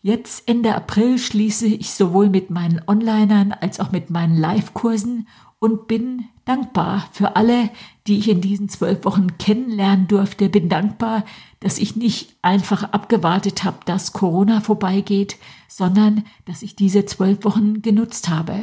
Jetzt 0.01 0.47
Ende 0.47 0.75
April 0.75 1.17
schließe 1.17 1.67
ich 1.67 1.91
sowohl 1.91 2.29
mit 2.29 2.49
meinen 2.49 2.81
Onlinern 2.87 3.51
als 3.51 3.79
auch 3.79 3.91
mit 3.91 4.09
meinen 4.09 4.37
Live-Kursen 4.37 5.27
und 5.59 5.87
bin 5.87 6.25
dankbar 6.45 7.07
für 7.11 7.35
alle, 7.35 7.69
die 8.05 8.19
ich 8.19 8.29
in 8.29 8.41
diesen 8.41 8.69
zwölf 8.69 9.03
Wochen 9.05 9.37
kennenlernen 9.37 10.07
durfte. 10.07 10.49
Bin 10.49 10.69
dankbar, 10.69 11.25
dass 11.59 11.79
ich 11.79 11.95
nicht 11.95 12.35
einfach 12.41 12.83
abgewartet 12.93 13.63
habe, 13.63 13.79
dass 13.85 14.13
Corona 14.13 14.61
vorbeigeht, 14.61 15.37
sondern 15.67 16.23
dass 16.45 16.61
ich 16.61 16.75
diese 16.75 17.05
zwölf 17.05 17.43
Wochen 17.43 17.81
genutzt 17.81 18.29
habe. 18.29 18.59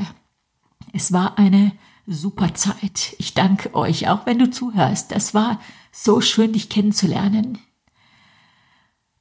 Es 0.93 1.13
war 1.13 1.39
eine 1.39 1.73
super 2.07 2.55
Zeit. 2.55 3.17
Ich 3.19 3.35
danke 3.35 3.75
euch, 3.75 4.09
auch 4.09 4.27
wenn 4.27 4.39
du 4.39 4.51
zuhörst. 4.51 5.11
Das 5.11 5.35
war 5.35 5.61
so 5.91 6.21
schön, 6.21 6.53
dich 6.53 6.69
kennenzulernen. 6.69 7.59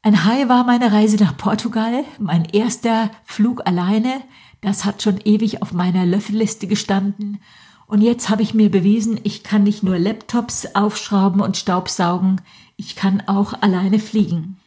Ein 0.04 0.26
High 0.26 0.50
war 0.50 0.66
meine 0.66 0.92
Reise 0.92 1.18
nach 1.18 1.38
Portugal, 1.38 2.04
mein 2.20 2.46
erster 2.46 3.10
Flug 3.24 3.66
alleine. 3.66 4.22
Das 4.62 4.86
hat 4.86 5.02
schon 5.02 5.20
ewig 5.24 5.62
auf 5.62 5.72
meiner 5.72 6.06
Löffelliste 6.06 6.68
gestanden. 6.68 7.40
Und 7.88 8.02
jetzt 8.02 8.30
habe 8.30 8.42
ich 8.42 8.54
mir 8.54 8.70
bewiesen, 8.70 9.20
ich 9.24 9.44
kann 9.44 9.64
nicht 9.64 9.82
nur 9.82 9.98
Laptops 9.98 10.76
aufschrauben 10.76 11.42
und 11.42 11.58
Staubsaugen, 11.58 12.42
ich 12.76 12.96
kann 12.96 13.24
auch 13.28 13.54
alleine 13.62 13.98
fliegen. 13.98 14.58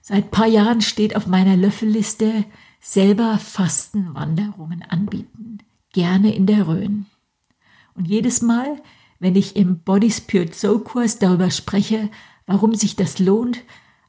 Seit 0.00 0.30
paar 0.30 0.46
Jahren 0.46 0.80
steht 0.80 1.14
auf 1.14 1.26
meiner 1.26 1.56
Löffelliste 1.56 2.44
selber 2.80 3.38
Fastenwanderungen 3.38 4.82
anbieten 4.82 5.58
gerne 5.96 6.34
in 6.34 6.44
der 6.44 6.68
Rhön. 6.68 7.06
Und 7.94 8.06
jedes 8.06 8.42
Mal, 8.42 8.82
wenn 9.18 9.34
ich 9.34 9.56
im 9.56 9.78
Body 9.78 10.10
Spirit 10.10 10.54
Soul 10.54 10.80
Kurs 10.80 11.18
darüber 11.18 11.50
spreche, 11.50 12.10
warum 12.46 12.74
sich 12.74 12.96
das 12.96 13.18
lohnt, 13.18 13.62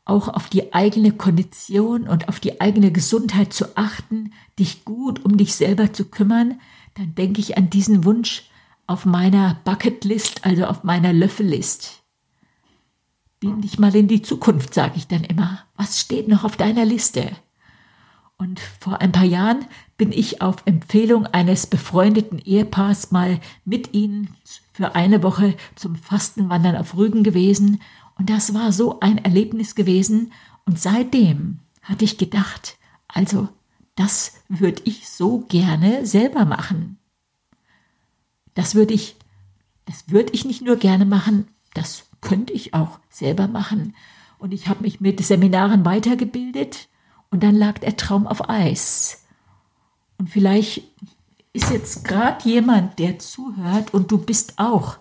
auch 0.08 0.28
auf 0.28 0.50
die 0.50 0.74
eigene 0.74 1.12
Kondition 1.12 2.08
und 2.08 2.30
auf 2.30 2.40
die 2.40 2.62
eigene 2.62 2.92
Gesundheit 2.92 3.54
zu 3.54 3.78
achten, 3.78 4.34
dich 4.60 4.86
gut 4.86 5.24
um 5.26 5.38
dich 5.38 5.56
selber 5.56 5.94
zu 5.94 6.06
kümmern, 6.06 6.60
dann 6.96 7.16
denke 7.16 7.40
ich 7.40 7.58
an 7.58 7.70
diesen 7.70 8.06
Wunsch 8.06 8.50
auf 8.88 9.06
meiner 9.06 9.60
Bucketlist, 9.66 10.46
also 10.46 10.66
auf 10.66 10.84
meiner 10.84 11.14
Löffellist. 11.14 12.04
Beam 13.40 13.62
dich 13.62 13.78
mal 13.78 13.96
in 13.96 14.08
die 14.08 14.22
Zukunft, 14.22 14.74
sage 14.74 14.94
ich 14.96 15.08
dann 15.08 15.24
immer. 15.24 15.60
Was 15.76 16.00
steht 16.00 16.28
noch 16.28 16.44
auf 16.44 16.58
deiner 16.58 16.86
Liste? 16.86 17.32
Und 18.38 18.60
vor 18.80 19.02
ein 19.02 19.12
paar 19.12 19.26
Jahren 19.26 19.66
bin 19.98 20.12
ich 20.12 20.42
auf 20.42 20.58
Empfehlung 20.66 21.26
eines 21.26 21.68
befreundeten 21.68 22.40
Ehepaars 22.40 23.12
mal 23.12 23.40
mit 23.66 23.94
ihnen 23.94 24.36
für 24.74 24.96
eine 24.96 25.24
Woche 25.24 25.56
zum 25.76 25.96
Fastenwandern 25.96 26.76
auf 26.76 26.96
Rügen 26.96 27.24
gewesen. 27.24 27.82
Und 28.18 28.30
das 28.30 28.54
war 28.54 28.72
so 28.72 29.00
ein 29.00 29.18
Erlebnis 29.20 29.76
gewesen. 29.76 30.32
Und 30.66 30.80
seitdem 30.80 31.60
hatte 31.82 32.06
ich 32.06 32.18
gedacht, 32.18 32.78
also 33.08 33.50
das 33.96 34.34
würde 34.48 34.82
ich 34.86 35.10
so 35.10 35.40
gerne 35.48 36.06
selber 36.06 36.46
machen. 36.46 36.98
Das 38.54 38.76
würde 38.76 38.94
ich, 38.94 39.16
das 39.86 40.10
würde 40.10 40.34
ich 40.34 40.46
nicht 40.46 40.62
nur 40.62 40.78
gerne 40.78 41.06
machen, 41.06 41.48
das 41.74 42.06
könnte 42.22 42.54
ich 42.54 42.74
auch 42.74 43.00
selber 43.10 43.48
machen. 43.48 43.96
Und 44.40 44.54
ich 44.54 44.68
habe 44.68 44.82
mich 44.82 45.00
mit 45.00 45.24
Seminaren 45.24 45.86
weitergebildet 45.86 46.90
und 47.30 47.44
dann 47.44 47.56
lag 47.56 47.80
der 47.80 47.98
Traum 47.98 48.28
auf 48.28 48.50
Eis. 48.50 49.24
Und 50.18 50.30
vielleicht 50.30 50.84
ist 51.54 51.72
jetzt 51.72 52.04
gerade 52.04 52.48
jemand, 52.48 53.00
der 53.00 53.20
zuhört 53.20 53.94
und 53.94 54.12
du 54.12 54.18
bist 54.18 54.54
auch 54.58 54.98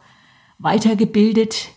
weitergebildet 0.58 1.68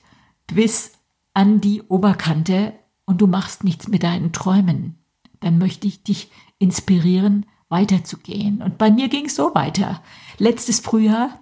bis 0.48 0.94
an 1.40 1.62
die 1.62 1.82
Oberkante 1.84 2.74
und 3.06 3.22
du 3.22 3.28
machst 3.28 3.64
nichts 3.64 3.88
mit 3.88 4.04
deinen 4.04 4.34
Träumen. 4.34 4.98
Dann 5.40 5.58
möchte 5.58 5.88
ich 5.88 6.04
dich 6.04 6.30
inspirieren, 6.58 7.46
weiterzugehen. 7.70 8.62
Und 8.62 8.78
bei 8.78 8.92
mir 8.92 9.08
ging 9.08 9.28
es 9.28 9.38
so 9.38 9.56
weiter. 9.56 10.04
Letztes 10.38 10.82
Frühjahr 10.82 11.40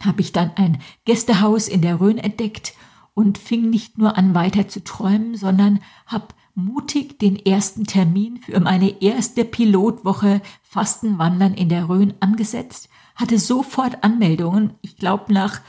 habe 0.00 0.22
ich 0.22 0.32
dann 0.32 0.52
ein 0.56 0.80
Gästehaus 1.04 1.68
in 1.68 1.82
der 1.82 2.00
Rhön 2.00 2.16
entdeckt 2.16 2.72
und 3.12 3.36
fing 3.36 3.68
nicht 3.68 3.98
nur 3.98 4.16
an 4.16 4.34
weiter 4.34 4.66
zu 4.66 4.82
träumen, 4.82 5.36
sondern 5.36 5.80
habe 6.06 6.28
mutig 6.54 7.18
den 7.18 7.36
ersten 7.36 7.84
Termin 7.84 8.38
für 8.38 8.58
meine 8.60 9.02
erste 9.02 9.44
Pilotwoche 9.44 10.40
Fastenwandern 10.62 11.52
in 11.52 11.68
der 11.68 11.90
Rhön 11.90 12.14
angesetzt, 12.20 12.88
hatte 13.14 13.38
sofort 13.38 14.02
Anmeldungen. 14.02 14.72
Ich 14.80 14.96
glaube, 14.96 15.34
nach 15.34 15.60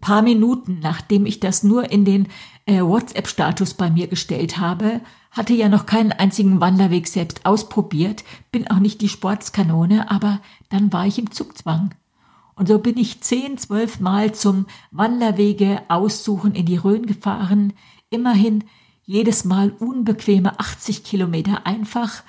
paar 0.00 0.22
Minuten, 0.22 0.80
nachdem 0.80 1.26
ich 1.26 1.40
das 1.40 1.62
nur 1.62 1.90
in 1.90 2.04
den 2.04 2.28
äh, 2.66 2.80
WhatsApp-Status 2.80 3.74
bei 3.74 3.90
mir 3.90 4.08
gestellt 4.08 4.58
habe, 4.58 5.00
hatte 5.30 5.52
ja 5.52 5.68
noch 5.68 5.86
keinen 5.86 6.12
einzigen 6.12 6.60
Wanderweg 6.60 7.06
selbst 7.08 7.46
ausprobiert, 7.46 8.24
bin 8.50 8.68
auch 8.68 8.78
nicht 8.78 9.00
die 9.00 9.08
Sportskanone, 9.08 10.10
aber 10.10 10.40
dann 10.70 10.92
war 10.92 11.06
ich 11.06 11.18
im 11.18 11.30
Zugzwang. 11.30 11.94
Und 12.54 12.68
so 12.68 12.78
bin 12.78 12.96
ich 12.96 13.20
zehn, 13.20 13.58
zwölf 13.58 14.00
Mal 14.00 14.32
zum 14.34 14.66
Wanderwege 14.90 15.82
aussuchen 15.88 16.54
in 16.54 16.64
die 16.64 16.78
Rhön 16.78 17.04
gefahren, 17.04 17.74
immerhin 18.08 18.64
jedes 19.04 19.44
Mal 19.44 19.70
unbequeme 19.70 20.58
80 20.58 21.04
Kilometer 21.04 21.66
einfach, 21.66 22.22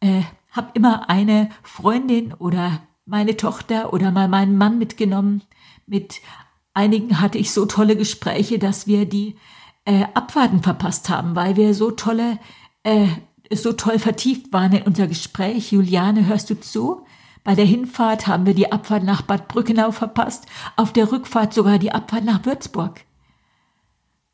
äh, 0.00 0.22
habe 0.50 0.70
immer 0.74 1.08
eine 1.10 1.48
Freundin 1.62 2.34
oder 2.34 2.82
meine 3.06 3.36
Tochter 3.36 3.92
oder 3.92 4.10
mal 4.12 4.28
meinen 4.28 4.56
Mann 4.56 4.78
mitgenommen. 4.78 5.42
Mit 5.86 6.20
einigen 6.74 7.20
hatte 7.20 7.38
ich 7.38 7.52
so 7.52 7.66
tolle 7.66 7.96
Gespräche, 7.96 8.58
dass 8.58 8.86
wir 8.86 9.06
die 9.06 9.36
äh, 9.84 10.04
Abfahrten 10.14 10.62
verpasst 10.62 11.08
haben, 11.08 11.34
weil 11.36 11.56
wir 11.56 11.74
so 11.74 11.90
tolle, 11.90 12.38
äh, 12.82 13.06
so 13.52 13.72
toll 13.72 13.98
vertieft 13.98 14.52
waren 14.52 14.72
in 14.72 14.82
unser 14.82 15.06
Gespräch. 15.06 15.72
Juliane, 15.72 16.26
hörst 16.26 16.50
du 16.50 16.60
zu? 16.60 17.06
Bei 17.44 17.54
der 17.54 17.66
Hinfahrt 17.66 18.26
haben 18.26 18.46
wir 18.46 18.54
die 18.54 18.72
Abfahrt 18.72 19.04
nach 19.04 19.22
Bad 19.22 19.48
Brückenau 19.48 19.92
verpasst, 19.92 20.46
auf 20.76 20.92
der 20.92 21.12
Rückfahrt 21.12 21.52
sogar 21.52 21.78
die 21.78 21.92
Abfahrt 21.92 22.24
nach 22.24 22.44
Würzburg. 22.44 23.04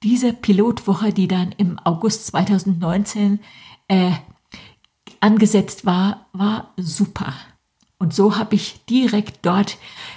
Diese 0.02 0.32
Pilotwoche, 0.32 1.12
die 1.12 1.28
dann 1.28 1.52
im 1.58 1.78
August 1.80 2.26
2019 2.28 3.40
äh, 3.88 4.12
angesetzt 5.18 5.84
war, 5.84 6.28
war 6.32 6.72
super. 6.76 7.34
Und 7.98 8.14
so 8.14 8.38
habe 8.38 8.54
ich 8.54 8.84
direkt 8.86 9.44
dort 9.44 9.76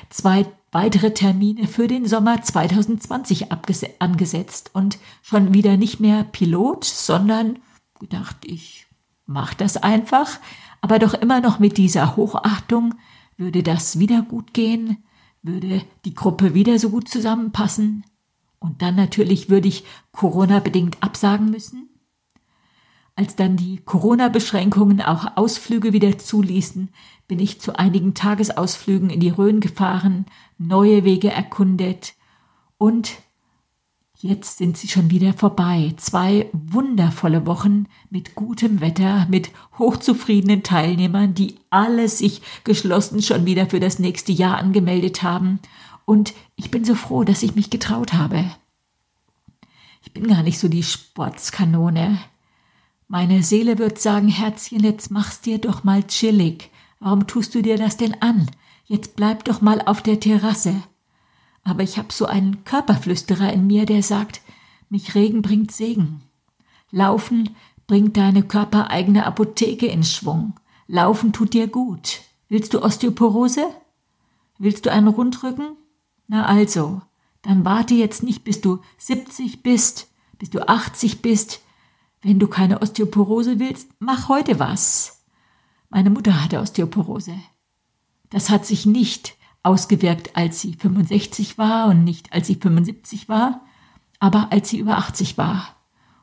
zwei 0.10 0.46
weitere 0.74 1.13
Termine 1.13 1.68
für 1.68 1.88
den 1.88 2.06
Sommer 2.06 2.42
2020 2.42 3.51
angesetzt 4.00 4.72
und 4.74 4.98
schon 5.22 5.53
wieder 5.53 5.77
nicht 5.77 6.00
mehr 6.00 6.24
Pilot, 6.24 6.84
sondern 6.84 7.60
gedacht, 8.00 8.38
ich 8.46 8.88
mache 9.25 9.56
das 9.58 9.77
einfach, 9.77 10.39
aber 10.82 11.00
doch 11.00 11.13
immer 11.13 11.39
noch 11.39 11.60
mit 11.60 11.77
dieser 11.77 12.15
Hochachtung, 12.15 12.96
würde 13.38 13.63
das 13.63 14.00
wieder 14.00 14.22
gut 14.22 14.53
gehen, 14.53 14.98
würde 15.42 15.82
die 16.06 16.13
Gruppe 16.13 16.53
wieder 16.53 16.77
so 16.80 16.89
gut 16.89 17.08
zusammenpassen, 17.08 18.03
und 18.63 18.82
dann 18.82 18.96
natürlich 18.96 19.50
würde 19.50 19.68
ich 19.68 19.84
Corona-bedingt 20.13 21.03
absagen 21.03 21.51
müssen. 21.51 21.89
Als 23.15 23.36
dann 23.36 23.58
die 23.58 23.77
Corona-Beschränkungen 23.77 25.01
auch 25.01 25.38
Ausflüge 25.38 25.93
wieder 25.93 26.17
zuließen, 26.17 26.89
bin 27.27 27.39
ich 27.39 27.62
zu 27.62 27.77
einigen 27.77 28.15
Tagesausflügen 28.15 29.10
in 29.10 29.20
die 29.20 29.29
Rhön 29.29 29.60
gefahren, 29.60 30.25
neue 30.58 31.03
Wege 31.03 31.32
erkundet 31.32 32.15
und 32.77 33.17
Jetzt 34.24 34.58
sind 34.58 34.77
sie 34.77 34.88
schon 34.88 35.12
wieder 35.12 35.34
vorbei. 35.34 35.93
Zwei 35.98 36.50
wundervolle 36.53 37.46
Wochen 37.46 37.88
mit 38.10 38.36
gutem 38.36 38.79
Wetter, 38.79 39.27
mit 39.29 39.51
hochzufriedenen 39.77 40.63
Teilnehmern, 40.63 41.34
die 41.34 41.55
alle 41.70 42.08
sich 42.08 42.41
geschlossen 42.63 43.22
schon 43.22 43.46
wieder 43.46 43.65
für 43.65 43.82
das 43.82 44.00
nächste 44.00 44.32
Jahr 44.32 44.58
angemeldet 44.60 45.24
haben. 45.24 45.60
Und 46.05 46.34
ich 46.55 46.72
bin 46.72 46.86
so 46.86 46.96
froh, 46.96 47.25
dass 47.25 47.43
ich 47.43 47.55
mich 47.55 47.70
getraut 47.70 48.13
habe. 48.13 48.46
Ich 50.01 50.13
bin 50.13 50.25
gar 50.25 50.41
nicht 50.41 50.58
so 50.58 50.70
die 50.70 50.84
Sportskanone. 50.84 52.17
Meine 53.13 53.43
Seele 53.43 53.77
wird 53.77 54.00
sagen, 54.00 54.27
Herzchen, 54.27 54.84
jetzt 54.84 55.12
mach's 55.12 55.39
dir 55.39 55.60
doch 55.60 55.84
mal 55.84 56.03
chillig. 56.03 56.72
Warum 57.00 57.27
tust 57.27 57.53
du 57.53 57.62
dir 57.62 57.77
das 57.77 57.96
denn 57.96 58.22
an? 58.22 58.50
Jetzt 58.86 59.15
bleib 59.15 59.46
doch 59.46 59.62
mal 59.62 59.82
auf 59.82 60.01
der 60.01 60.20
Terrasse 60.20 60.82
aber 61.63 61.84
ich 61.84 61.98
habe 61.98 62.12
so 62.12 62.25
einen 62.25 62.63
Körperflüsterer 62.65 63.51
in 63.53 63.67
mir, 63.67 63.86
der 63.86 64.03
sagt, 64.03 64.41
mich 64.89 65.15
Regen 65.15 65.41
bringt 65.41 65.72
Segen. 65.72 66.22
Laufen 66.91 67.55
bringt 67.88 68.17
deine 68.17 68.43
körpereigene 68.43 69.25
Apotheke 69.25 69.88
in 69.88 70.03
Schwung. 70.03 70.53
Laufen 70.88 71.34
tut 71.34 71.53
dir 71.53 71.67
gut. 71.67 72.22
Willst 72.50 72.74
du 72.74 72.82
Osteoporose? 72.82 73.67
Willst 74.60 74.86
du 74.86 74.91
einen 74.91 75.08
Rundrücken? 75.08 75.75
Na 76.27 76.46
also, 76.46 77.01
dann 77.41 77.65
warte 77.65 77.93
jetzt 77.93 78.24
nicht, 78.24 78.43
bis 78.43 78.62
du 78.62 78.79
70 78.98 79.63
bist, 79.63 80.10
bis 80.38 80.50
du 80.50 80.67
80 80.67 81.22
bist. 81.22 81.62
Wenn 82.24 82.39
du 82.39 82.48
keine 82.48 82.82
Osteoporose 82.82 83.60
willst, 83.60 83.89
mach 84.00 84.30
heute 84.30 84.58
was. 84.58 85.25
Meine 85.89 86.10
Mutter 86.10 86.42
hatte 86.42 86.62
Osteoporose. 86.62 87.36
Das 88.30 88.50
hat 88.50 88.65
sich 88.65 88.86
nicht 88.86 89.36
ausgewirkt, 89.62 90.36
als 90.36 90.62
sie 90.62 90.74
65 90.74 91.58
war 91.58 91.88
und 91.88 92.06
nicht 92.06 92.32
als 92.32 92.48
sie 92.48 92.56
75 92.56 93.27
war, 93.27 93.62
aber 94.20 94.51
als 94.51 94.70
sie 94.70 94.80
über 94.80 94.98
80 94.98 95.38
war. 95.38 95.75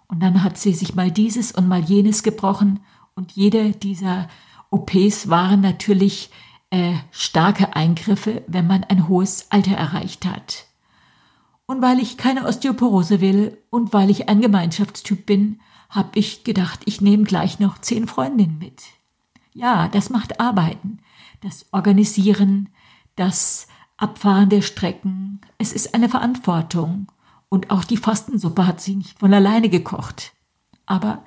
Und 0.08 0.20
dann 0.20 0.42
hat 0.42 0.56
sie 0.56 0.72
sich 0.72 0.94
mal 0.94 1.10
dieses 1.10 1.52
und 1.52 1.68
mal 1.68 1.80
jenes 1.80 2.22
gebrochen 2.22 2.80
und 3.14 3.32
jede 3.32 3.72
dieser 3.72 4.28
OPs 4.70 5.28
waren 5.28 5.60
natürlich 5.60 6.30
äh, 6.70 6.94
starke 7.10 7.76
Eingriffe, 7.76 8.42
wenn 8.46 8.66
man 8.66 8.84
ein 8.84 9.06
hohes 9.06 9.50
Alter 9.50 9.76
erreicht 9.76 10.24
hat. 10.24 10.66
Und 11.66 11.82
weil 11.82 12.00
ich 12.00 12.16
keine 12.16 12.46
Osteoporose 12.46 13.20
will 13.20 13.58
und 13.68 13.92
weil 13.92 14.08
ich 14.08 14.28
ein 14.28 14.40
Gemeinschaftstyp 14.40 15.26
bin, 15.26 15.60
habe 15.90 16.18
ich 16.18 16.44
gedacht, 16.44 16.80
ich 16.86 17.00
nehme 17.00 17.24
gleich 17.24 17.58
noch 17.58 17.78
zehn 17.78 18.06
Freundinnen 18.06 18.58
mit. 18.58 18.82
Ja, 19.52 19.88
das 19.88 20.08
macht 20.08 20.40
Arbeiten. 20.40 21.00
Das 21.40 21.66
Organisieren, 21.72 22.70
das 23.16 23.66
Abfahren 23.96 24.48
der 24.48 24.62
Strecken. 24.62 25.40
Es 25.58 25.72
ist 25.72 25.94
eine 25.94 26.08
Verantwortung. 26.08 27.10
Und 27.48 27.70
auch 27.70 27.84
die 27.84 27.96
Fastensuppe 27.96 28.66
hat 28.66 28.80
sie 28.80 28.94
nicht 28.94 29.18
von 29.18 29.34
alleine 29.34 29.68
gekocht. 29.68 30.32
Aber 30.86 31.26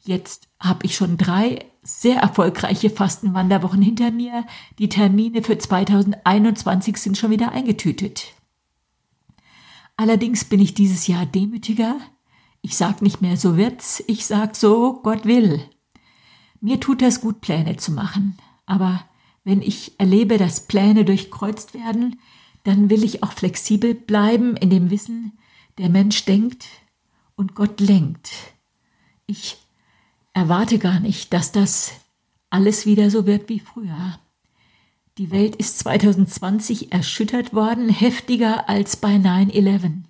jetzt 0.00 0.48
habe 0.60 0.84
ich 0.84 0.94
schon 0.94 1.16
drei 1.16 1.64
sehr 1.82 2.20
erfolgreiche 2.20 2.90
Fastenwanderwochen 2.90 3.82
hinter 3.82 4.10
mir. 4.10 4.46
Die 4.78 4.88
Termine 4.88 5.42
für 5.42 5.58
2021 5.58 6.96
sind 6.98 7.18
schon 7.18 7.30
wieder 7.30 7.52
eingetütet. 7.52 8.34
Allerdings 9.96 10.44
bin 10.44 10.60
ich 10.60 10.74
dieses 10.74 11.06
Jahr 11.06 11.26
demütiger. 11.26 11.96
Ich 12.62 12.76
sag 12.76 13.02
nicht 13.02 13.20
mehr 13.20 13.36
so 13.36 13.56
wird's, 13.56 14.02
ich 14.06 14.24
sag 14.24 14.56
so 14.56 15.02
Gott 15.02 15.24
will. 15.26 15.60
Mir 16.60 16.78
tut 16.78 17.02
das 17.02 17.20
gut, 17.20 17.40
Pläne 17.40 17.76
zu 17.76 17.90
machen. 17.90 18.38
Aber 18.66 19.04
wenn 19.44 19.60
ich 19.60 19.98
erlebe, 19.98 20.38
dass 20.38 20.68
Pläne 20.68 21.04
durchkreuzt 21.04 21.74
werden, 21.74 22.20
dann 22.62 22.88
will 22.88 23.02
ich 23.02 23.24
auch 23.24 23.32
flexibel 23.32 23.94
bleiben 23.94 24.56
in 24.56 24.70
dem 24.70 24.90
Wissen, 24.90 25.38
der 25.78 25.88
Mensch 25.88 26.24
denkt 26.24 26.66
und 27.34 27.56
Gott 27.56 27.80
lenkt. 27.80 28.30
Ich 29.26 29.58
erwarte 30.32 30.78
gar 30.78 31.00
nicht, 31.00 31.32
dass 31.32 31.50
das 31.50 31.92
alles 32.50 32.86
wieder 32.86 33.10
so 33.10 33.26
wird 33.26 33.48
wie 33.48 33.60
früher. 33.60 34.18
Die 35.18 35.30
Welt 35.30 35.56
ist 35.56 35.80
2020 35.80 36.92
erschüttert 36.92 37.52
worden, 37.52 37.88
heftiger 37.88 38.68
als 38.68 38.96
bei 38.96 39.16
9-11. 39.16 40.04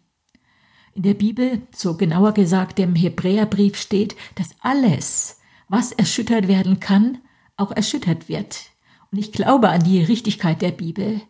In 0.95 1.03
der 1.03 1.15
Bibel, 1.15 1.63
so 1.75 1.97
genauer 1.97 2.33
gesagt 2.33 2.79
im 2.79 2.95
Hebräerbrief 2.95 3.77
steht, 3.81 4.15
dass 4.35 4.51
alles, 4.61 5.41
was 5.69 5.93
erschüttert 5.93 6.49
werden 6.49 6.81
kann, 6.81 7.19
auch 7.57 7.73
erschüttert 7.73 8.29
wird. 8.29 8.71
Und 9.11 9.19
ich 9.19 9.33
glaube 9.33 9.71
an 9.71 9.83
die 9.85 10.03
Richtigkeit 10.03 10.61
der 10.61 10.71
Bibel. 10.71 11.23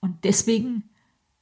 Und 0.00 0.24
deswegen 0.24 0.84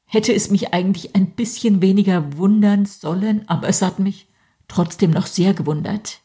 hätte 0.04 0.32
es 0.32 0.50
mich 0.50 0.72
eigentlich 0.72 1.16
ein 1.16 1.30
bisschen 1.32 1.82
weniger 1.82 2.36
wundern 2.36 2.86
sollen, 2.86 3.48
aber 3.48 3.68
es 3.68 3.82
hat 3.82 3.98
mich 3.98 4.28
trotzdem 4.68 5.10
noch 5.10 5.26
sehr 5.26 5.54
gewundert. 5.54 6.20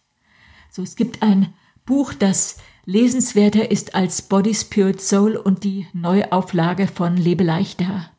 So, 0.69 0.83
es 0.83 0.95
gibt 0.95 1.23
ein 1.23 1.53
Buch, 1.85 2.13
das 2.13 2.57
lesenswerter 2.85 3.71
ist 3.71 3.95
als 3.95 4.21
Body, 4.21 4.53
Spirit, 4.53 5.01
Soul 5.01 5.35
und 5.35 5.63
die 5.63 5.87
Neuauflage 5.93 6.87
von 6.87 7.17
Lebe 7.17 7.43
leichter. 7.43 8.11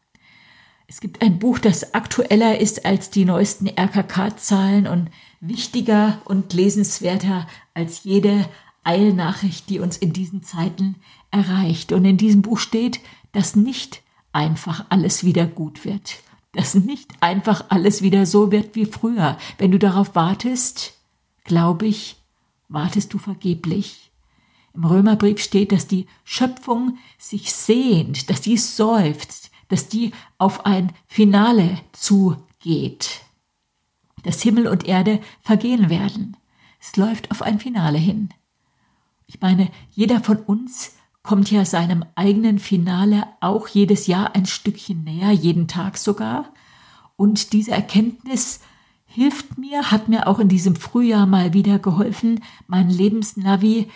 Es 0.90 1.00
gibt 1.00 1.22
ein 1.22 1.38
Buch, 1.38 1.61
das 1.61 1.94
aktueller 1.94 2.59
ist 2.59 2.85
als 2.85 3.11
die 3.11 3.24
neuesten 3.24 3.68
RKK-Zahlen 3.68 4.88
und 4.88 5.09
wichtiger 5.40 6.20
und 6.24 6.53
lesenswerter 6.53 7.46
als 7.74 8.03
jede 8.03 8.48
Eilnachricht, 8.83 9.70
die 9.70 9.79
uns 9.79 9.96
in 9.96 10.12
diesen 10.12 10.42
Zeiten 10.42 10.96
erreicht. 11.31 11.92
Und 11.92 12.05
in 12.05 12.16
diesem 12.16 12.42
Buch 12.42 12.59
steht, 12.59 12.98
dass 13.31 13.55
nicht 13.55 14.03
einfach 14.33 14.85
alles 14.88 15.22
wieder 15.22 15.46
gut 15.46 15.85
wird. 15.85 16.16
Dass 16.55 16.74
nicht 16.74 17.12
einfach 17.20 17.66
alles 17.68 18.03
wieder 18.03 18.26
so 18.26 18.50
wird 18.50 18.74
wie 18.74 18.87
früher. 18.87 19.38
Wenn 19.59 19.70
du 19.70 19.79
darauf 19.79 20.16
wartest, 20.16 20.94
glaube 21.44 21.87
ich, 21.87 22.16
wartest 22.68 23.14
du 23.14 23.18
vergeblich. 23.18 24.11
Im 24.74 24.85
Römerbrief 24.85 25.40
steht, 25.40 25.70
dass 25.70 25.87
die 25.87 26.09
Schöpfung 26.24 26.98
sich 27.16 27.53
sehnt, 27.53 28.29
dass 28.29 28.40
die 28.40 28.57
seufzt, 28.57 29.49
dass 29.70 29.88
die 29.88 30.12
auf 30.37 30.66
ein 30.66 30.92
Finale 31.06 31.78
zugeht. 31.92 33.22
Dass 34.22 34.42
Himmel 34.42 34.66
und 34.68 34.87
Erde 34.87 35.20
vergehen 35.40 35.88
werden. 35.88 36.37
Es 36.78 36.96
läuft 36.96 37.30
auf 37.30 37.40
ein 37.40 37.59
Finale 37.59 37.98
hin. 37.98 38.28
Ich 39.26 39.40
meine, 39.40 39.70
jeder 39.90 40.20
von 40.20 40.38
uns 40.38 40.96
kommt 41.22 41.50
ja 41.50 41.64
seinem 41.64 42.04
eigenen 42.14 42.59
Finale 42.59 43.24
auch 43.40 43.68
jedes 43.68 44.06
Jahr 44.06 44.35
ein 44.35 44.46
Stückchen 44.46 45.04
näher, 45.04 45.30
jeden 45.30 45.68
Tag 45.68 45.98
sogar. 45.98 46.52
Und 47.16 47.52
diese 47.52 47.70
Erkenntnis 47.70 48.61
hilft 49.04 49.59
mir, 49.59 49.90
hat 49.90 50.09
mir 50.09 50.26
auch 50.26 50.38
in 50.38 50.48
diesem 50.48 50.76
Frühjahr 50.76 51.26
mal 51.26 51.52
wieder 51.52 51.78
geholfen, 51.78 52.42
mein 52.66 52.88
Lebensnavi 52.88 53.88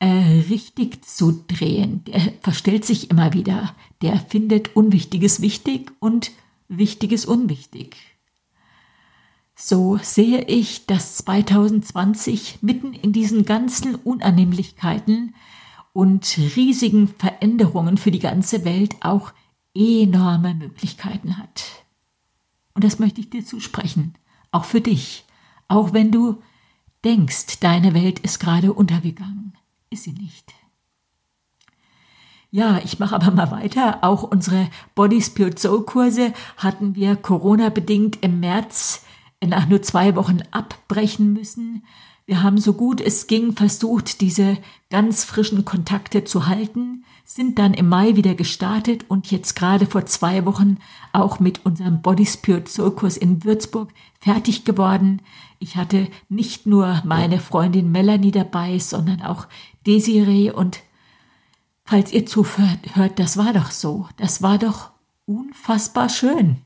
äh, 0.00 0.08
richtig 0.50 1.04
zu 1.04 1.44
drehen. 1.46 2.02
Der 2.04 2.20
verstellt 2.40 2.84
sich 2.84 3.10
immer 3.10 3.32
wieder. 3.32 3.74
Der 4.02 4.18
findet 4.18 4.74
Unwichtiges 4.74 5.40
wichtig 5.40 5.92
und 6.00 6.32
Wichtiges 6.68 7.26
unwichtig. 7.26 7.96
So 9.54 9.98
sehe 10.02 10.42
ich, 10.44 10.86
dass 10.86 11.16
2020 11.16 12.62
mitten 12.62 12.94
in 12.94 13.12
diesen 13.12 13.44
ganzen 13.44 13.94
Unannehmlichkeiten 13.94 15.34
und 15.92 16.38
riesigen 16.56 17.08
Veränderungen 17.08 17.98
für 17.98 18.10
die 18.10 18.20
ganze 18.20 18.64
Welt 18.64 18.96
auch 19.00 19.32
enorme 19.74 20.54
Möglichkeiten 20.54 21.36
hat. 21.36 21.64
Und 22.74 22.84
das 22.84 22.98
möchte 22.98 23.20
ich 23.20 23.28
dir 23.28 23.44
zusprechen, 23.44 24.14
auch 24.50 24.64
für 24.64 24.80
dich, 24.80 25.24
auch 25.68 25.92
wenn 25.92 26.10
du 26.10 26.42
denkst, 27.04 27.60
deine 27.60 27.92
Welt 27.92 28.18
ist 28.20 28.38
gerade 28.38 28.72
untergegangen, 28.72 29.54
ist 29.90 30.04
sie 30.04 30.12
nicht. 30.12 30.54
Ja, 32.52 32.80
ich 32.84 32.98
mache 32.98 33.14
aber 33.14 33.30
mal 33.30 33.50
weiter. 33.50 33.98
Auch 34.02 34.22
unsere 34.24 34.68
Body 34.94 35.22
Spirit 35.22 35.58
Soul 35.58 35.84
Kurse 35.84 36.32
hatten 36.56 36.96
wir 36.96 37.14
Corona 37.16 37.68
bedingt 37.68 38.18
im 38.22 38.40
März 38.40 39.04
nach 39.44 39.68
nur 39.68 39.82
zwei 39.82 40.16
Wochen 40.16 40.40
abbrechen 40.50 41.32
müssen. 41.32 41.84
Wir 42.30 42.44
haben 42.44 42.58
so 42.58 42.74
gut 42.74 43.00
es 43.00 43.26
ging 43.26 43.54
versucht, 43.56 44.20
diese 44.20 44.56
ganz 44.88 45.24
frischen 45.24 45.64
Kontakte 45.64 46.22
zu 46.22 46.46
halten, 46.46 47.04
sind 47.24 47.58
dann 47.58 47.74
im 47.74 47.88
Mai 47.88 48.14
wieder 48.14 48.36
gestartet 48.36 49.04
und 49.08 49.32
jetzt 49.32 49.56
gerade 49.56 49.84
vor 49.84 50.06
zwei 50.06 50.46
Wochen 50.46 50.78
auch 51.12 51.40
mit 51.40 51.66
unserem 51.66 52.02
Body 52.02 52.24
Spirit 52.24 52.70
Kurs 52.94 53.16
in 53.16 53.42
Würzburg 53.42 53.92
fertig 54.20 54.64
geworden. 54.64 55.22
Ich 55.58 55.74
hatte 55.74 56.06
nicht 56.28 56.66
nur 56.66 57.02
meine 57.04 57.40
Freundin 57.40 57.90
Melanie 57.90 58.30
dabei, 58.30 58.78
sondern 58.78 59.22
auch 59.22 59.48
Desiree 59.84 60.52
und 60.52 60.78
falls 61.84 62.12
ihr 62.12 62.26
zuhört, 62.26 62.78
das 63.16 63.38
war 63.38 63.52
doch 63.52 63.72
so. 63.72 64.06
Das 64.18 64.40
war 64.40 64.56
doch 64.56 64.92
unfassbar 65.26 66.08
schön. 66.08 66.58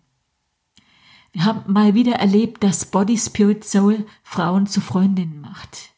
Wir 1.35 1.47
haben 1.47 1.73
mal 1.73 1.95
wieder 1.95 2.15
erlebt, 2.15 2.63
dass 2.63 2.85
Body, 2.85 3.19
Spirit, 3.19 3.65
Soul 3.65 4.07
Frauen 4.23 4.69
zu 4.69 4.81
Freundinnen 4.81 5.41
macht. 5.41 5.91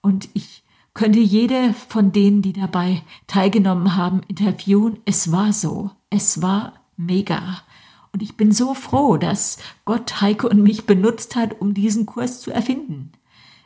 Und 0.00 0.30
ich 0.32 0.64
könnte 0.94 1.18
jede 1.18 1.74
von 1.74 2.10
denen, 2.10 2.40
die 2.40 2.54
dabei 2.54 3.02
teilgenommen 3.26 3.96
haben, 3.96 4.22
interviewen. 4.28 4.98
Es 5.04 5.30
war 5.30 5.52
so. 5.52 5.90
Es 6.08 6.40
war 6.40 6.72
mega. 6.96 7.58
Und 8.14 8.22
ich 8.22 8.38
bin 8.38 8.50
so 8.50 8.72
froh, 8.72 9.18
dass 9.18 9.58
Gott 9.84 10.22
Heike 10.22 10.48
und 10.48 10.62
mich 10.62 10.86
benutzt 10.86 11.36
hat, 11.36 11.60
um 11.60 11.74
diesen 11.74 12.06
Kurs 12.06 12.40
zu 12.40 12.50
erfinden. 12.50 13.12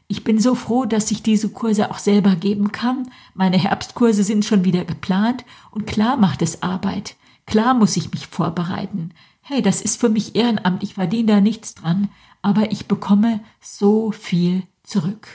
Ich 0.08 0.24
bin 0.24 0.40
so 0.40 0.56
froh, 0.56 0.86
dass 0.86 1.12
ich 1.12 1.22
diese 1.22 1.50
Kurse 1.50 1.92
auch 1.92 1.98
selber 1.98 2.34
geben 2.34 2.72
kann. 2.72 3.08
Meine 3.34 3.58
Herbstkurse 3.58 4.24
sind 4.24 4.44
schon 4.44 4.64
wieder 4.64 4.84
geplant 4.84 5.44
und 5.70 5.86
klar 5.86 6.16
macht 6.16 6.42
es 6.42 6.64
Arbeit. 6.64 7.14
Klar 7.46 7.74
muss 7.74 7.96
ich 7.96 8.10
mich 8.10 8.26
vorbereiten. 8.26 9.12
Hey, 9.44 9.60
das 9.60 9.82
ist 9.82 10.00
für 10.00 10.08
mich 10.08 10.36
Ehrenamt, 10.36 10.84
ich 10.84 10.94
verdiene 10.94 11.32
da 11.32 11.40
nichts 11.40 11.74
dran, 11.74 12.10
aber 12.42 12.70
ich 12.70 12.86
bekomme 12.86 13.40
so 13.60 14.12
viel 14.12 14.62
zurück. 14.84 15.26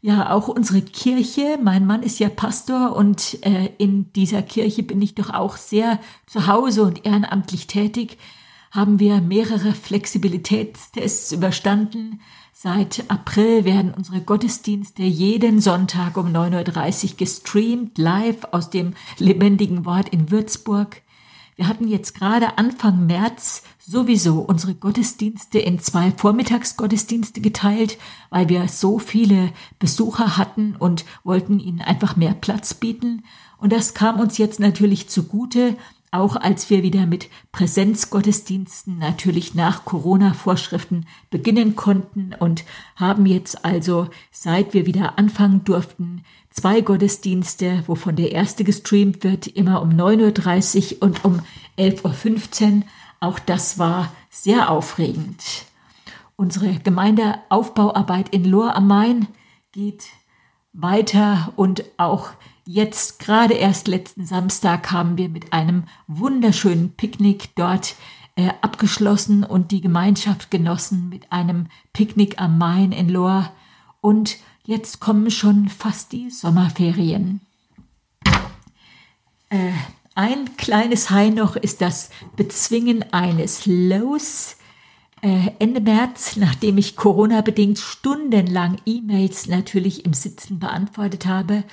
Ja, 0.00 0.30
auch 0.30 0.48
unsere 0.48 0.80
Kirche, 0.80 1.58
mein 1.62 1.86
Mann 1.86 2.02
ist 2.02 2.18
ja 2.18 2.30
Pastor 2.30 2.96
und 2.96 3.38
äh, 3.46 3.70
in 3.76 4.10
dieser 4.14 4.42
Kirche 4.42 4.82
bin 4.82 5.02
ich 5.02 5.14
doch 5.14 5.30
auch 5.30 5.58
sehr 5.58 6.00
zu 6.26 6.46
Hause 6.46 6.82
und 6.82 7.04
ehrenamtlich 7.04 7.66
tätig, 7.66 8.16
haben 8.70 8.98
wir 8.98 9.20
mehrere 9.20 9.74
Flexibilitätstests 9.74 11.30
überstanden. 11.30 12.20
Seit 12.54 13.04
April 13.10 13.66
werden 13.66 13.92
unsere 13.94 14.22
Gottesdienste 14.22 15.02
jeden 15.02 15.60
Sonntag 15.60 16.16
um 16.16 16.28
9.30 16.28 17.10
Uhr 17.10 17.16
gestreamt, 17.18 17.98
live 17.98 18.44
aus 18.50 18.70
dem 18.70 18.94
lebendigen 19.18 19.84
Wort 19.84 20.08
in 20.08 20.30
Würzburg. 20.30 21.02
Wir 21.56 21.68
hatten 21.68 21.86
jetzt 21.86 22.14
gerade 22.14 22.56
Anfang 22.56 23.06
März 23.06 23.62
sowieso 23.78 24.40
unsere 24.40 24.74
Gottesdienste 24.74 25.58
in 25.58 25.78
zwei 25.80 26.10
Vormittagsgottesdienste 26.12 27.40
geteilt, 27.40 27.98
weil 28.30 28.48
wir 28.48 28.68
so 28.68 28.98
viele 28.98 29.52
Besucher 29.78 30.38
hatten 30.38 30.76
und 30.76 31.04
wollten 31.24 31.60
ihnen 31.60 31.80
einfach 31.80 32.16
mehr 32.16 32.32
Platz 32.32 32.72
bieten. 32.74 33.24
Und 33.58 33.72
das 33.72 33.92
kam 33.92 34.18
uns 34.18 34.38
jetzt 34.38 34.60
natürlich 34.60 35.08
zugute, 35.08 35.76
auch 36.10 36.36
als 36.36 36.68
wir 36.68 36.82
wieder 36.82 37.06
mit 37.06 37.28
Präsenzgottesdiensten 37.52 38.98
natürlich 38.98 39.54
nach 39.54 39.86
Corona-Vorschriften 39.86 41.06
beginnen 41.30 41.74
konnten 41.74 42.34
und 42.38 42.64
haben 42.96 43.24
jetzt 43.24 43.64
also, 43.64 44.08
seit 44.30 44.74
wir 44.74 44.84
wieder 44.84 45.18
anfangen 45.18 45.64
durften, 45.64 46.22
zwei 46.52 46.80
Gottesdienste, 46.80 47.82
wovon 47.86 48.16
der 48.16 48.32
erste 48.32 48.64
gestreamt 48.64 49.24
wird, 49.24 49.46
immer 49.46 49.82
um 49.82 49.90
9.30 49.90 50.96
Uhr 50.96 51.02
und 51.02 51.24
um 51.24 51.40
11.15 51.78 52.76
Uhr. 52.76 52.82
Auch 53.20 53.38
das 53.38 53.78
war 53.78 54.12
sehr 54.30 54.70
aufregend. 54.70 55.42
Unsere 56.36 56.74
Gemeindeaufbauarbeit 56.74 58.30
in 58.30 58.44
Lohr 58.44 58.74
am 58.74 58.86
Main 58.86 59.28
geht 59.72 60.04
weiter 60.72 61.52
und 61.56 61.84
auch 61.98 62.30
Jetzt 62.64 63.18
gerade 63.18 63.54
erst 63.54 63.88
letzten 63.88 64.24
Samstag 64.24 64.92
haben 64.92 65.18
wir 65.18 65.28
mit 65.28 65.52
einem 65.52 65.84
wunderschönen 66.06 66.92
Picknick 66.92 67.54
dort 67.56 67.96
äh, 68.36 68.50
abgeschlossen 68.62 69.42
und 69.42 69.72
die 69.72 69.80
Gemeinschaft 69.80 70.50
genossen 70.52 71.08
mit 71.08 71.32
einem 71.32 71.66
Picknick 71.92 72.40
am 72.40 72.58
Main 72.58 72.92
in 72.92 73.08
Lohr. 73.08 73.50
Und 74.00 74.36
jetzt 74.64 75.00
kommen 75.00 75.30
schon 75.30 75.68
fast 75.68 76.12
die 76.12 76.30
Sommerferien. 76.30 77.40
Äh, 79.50 79.72
ein 80.14 80.56
kleines 80.56 81.10
High 81.10 81.34
noch 81.34 81.56
ist 81.56 81.80
das 81.80 82.10
Bezwingen 82.36 83.12
eines 83.12 83.66
Lows. 83.66 84.56
Äh, 85.22 85.50
Ende 85.58 85.80
März, 85.80 86.36
nachdem 86.36 86.78
ich 86.78 86.96
Corona-bedingt 86.96 87.78
stundenlang 87.78 88.78
E-Mails 88.84 89.46
natürlich 89.46 90.04
im 90.04 90.14
Sitzen 90.14 90.58
beantwortet 90.58 91.26
habe, 91.26 91.64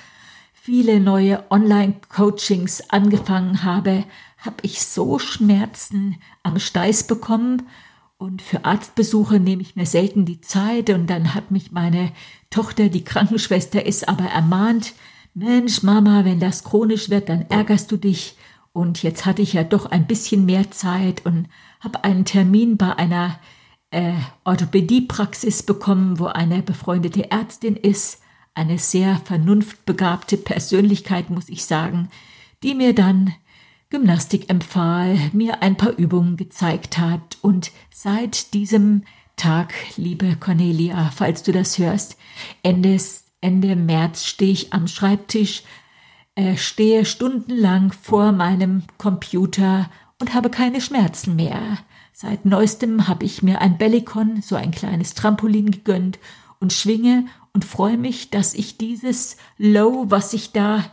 viele 0.54 1.00
neue 1.00 1.44
Online-Coachings 1.50 2.90
angefangen 2.90 3.62
habe, 3.62 4.04
habe 4.38 4.56
ich 4.62 4.82
so 4.82 5.18
Schmerzen 5.18 6.16
am 6.42 6.58
Steiß 6.58 7.06
bekommen. 7.06 7.66
Und 8.20 8.42
für 8.42 8.66
Arztbesuche 8.66 9.40
nehme 9.40 9.62
ich 9.62 9.76
mir 9.76 9.86
selten 9.86 10.26
die 10.26 10.42
Zeit. 10.42 10.90
Und 10.90 11.06
dann 11.08 11.34
hat 11.34 11.50
mich 11.50 11.72
meine 11.72 12.12
Tochter, 12.50 12.90
die 12.90 13.02
Krankenschwester 13.02 13.86
ist, 13.86 14.10
aber 14.10 14.24
ermahnt, 14.24 14.92
Mensch, 15.32 15.82
Mama, 15.82 16.26
wenn 16.26 16.38
das 16.38 16.62
chronisch 16.62 17.08
wird, 17.08 17.30
dann 17.30 17.46
ärgerst 17.48 17.90
du 17.90 17.96
dich. 17.96 18.36
Und 18.74 19.02
jetzt 19.02 19.24
hatte 19.24 19.40
ich 19.40 19.54
ja 19.54 19.64
doch 19.64 19.86
ein 19.86 20.06
bisschen 20.06 20.44
mehr 20.44 20.70
Zeit 20.70 21.24
und 21.24 21.48
habe 21.80 22.04
einen 22.04 22.26
Termin 22.26 22.76
bei 22.76 22.94
einer 22.94 23.40
äh, 23.90 24.12
Orthopädiepraxis 24.44 25.62
bekommen, 25.62 26.18
wo 26.18 26.26
eine 26.26 26.60
befreundete 26.60 27.30
Ärztin 27.30 27.74
ist 27.74 28.20
eine 28.52 28.78
sehr 28.78 29.16
vernunftbegabte 29.24 30.36
Persönlichkeit, 30.36 31.30
muss 31.30 31.48
ich 31.48 31.64
sagen, 31.64 32.10
die 32.62 32.74
mir 32.74 32.94
dann 32.94 33.32
Gymnastik 33.90 34.48
empfahl, 34.48 35.18
mir 35.32 35.62
ein 35.62 35.76
paar 35.76 35.98
Übungen 35.98 36.36
gezeigt 36.36 36.96
hat 36.96 37.38
und 37.42 37.72
seit 37.92 38.54
diesem 38.54 39.02
Tag, 39.34 39.74
liebe 39.96 40.36
Cornelia, 40.36 41.10
falls 41.12 41.42
du 41.42 41.50
das 41.50 41.76
hörst, 41.76 42.16
Ende, 42.62 42.96
Ende 43.40 43.74
März 43.74 44.26
stehe 44.26 44.52
ich 44.52 44.72
am 44.72 44.86
Schreibtisch, 44.86 45.64
äh, 46.36 46.56
stehe 46.56 47.04
stundenlang 47.04 47.90
vor 47.90 48.30
meinem 48.30 48.84
Computer 48.96 49.90
und 50.20 50.34
habe 50.34 50.50
keine 50.50 50.80
Schmerzen 50.80 51.34
mehr. 51.34 51.78
Seit 52.12 52.44
neuestem 52.44 53.08
habe 53.08 53.24
ich 53.24 53.42
mir 53.42 53.60
ein 53.60 53.76
Bellicon, 53.76 54.40
so 54.40 54.54
ein 54.54 54.70
kleines 54.70 55.14
Trampolin 55.14 55.72
gegönnt 55.72 56.20
und 56.60 56.72
schwinge 56.72 57.26
und 57.52 57.64
freue 57.64 57.98
mich, 57.98 58.30
dass 58.30 58.54
ich 58.54 58.78
dieses 58.78 59.36
Low, 59.58 60.04
was 60.08 60.32
ich 60.32 60.52
da 60.52 60.84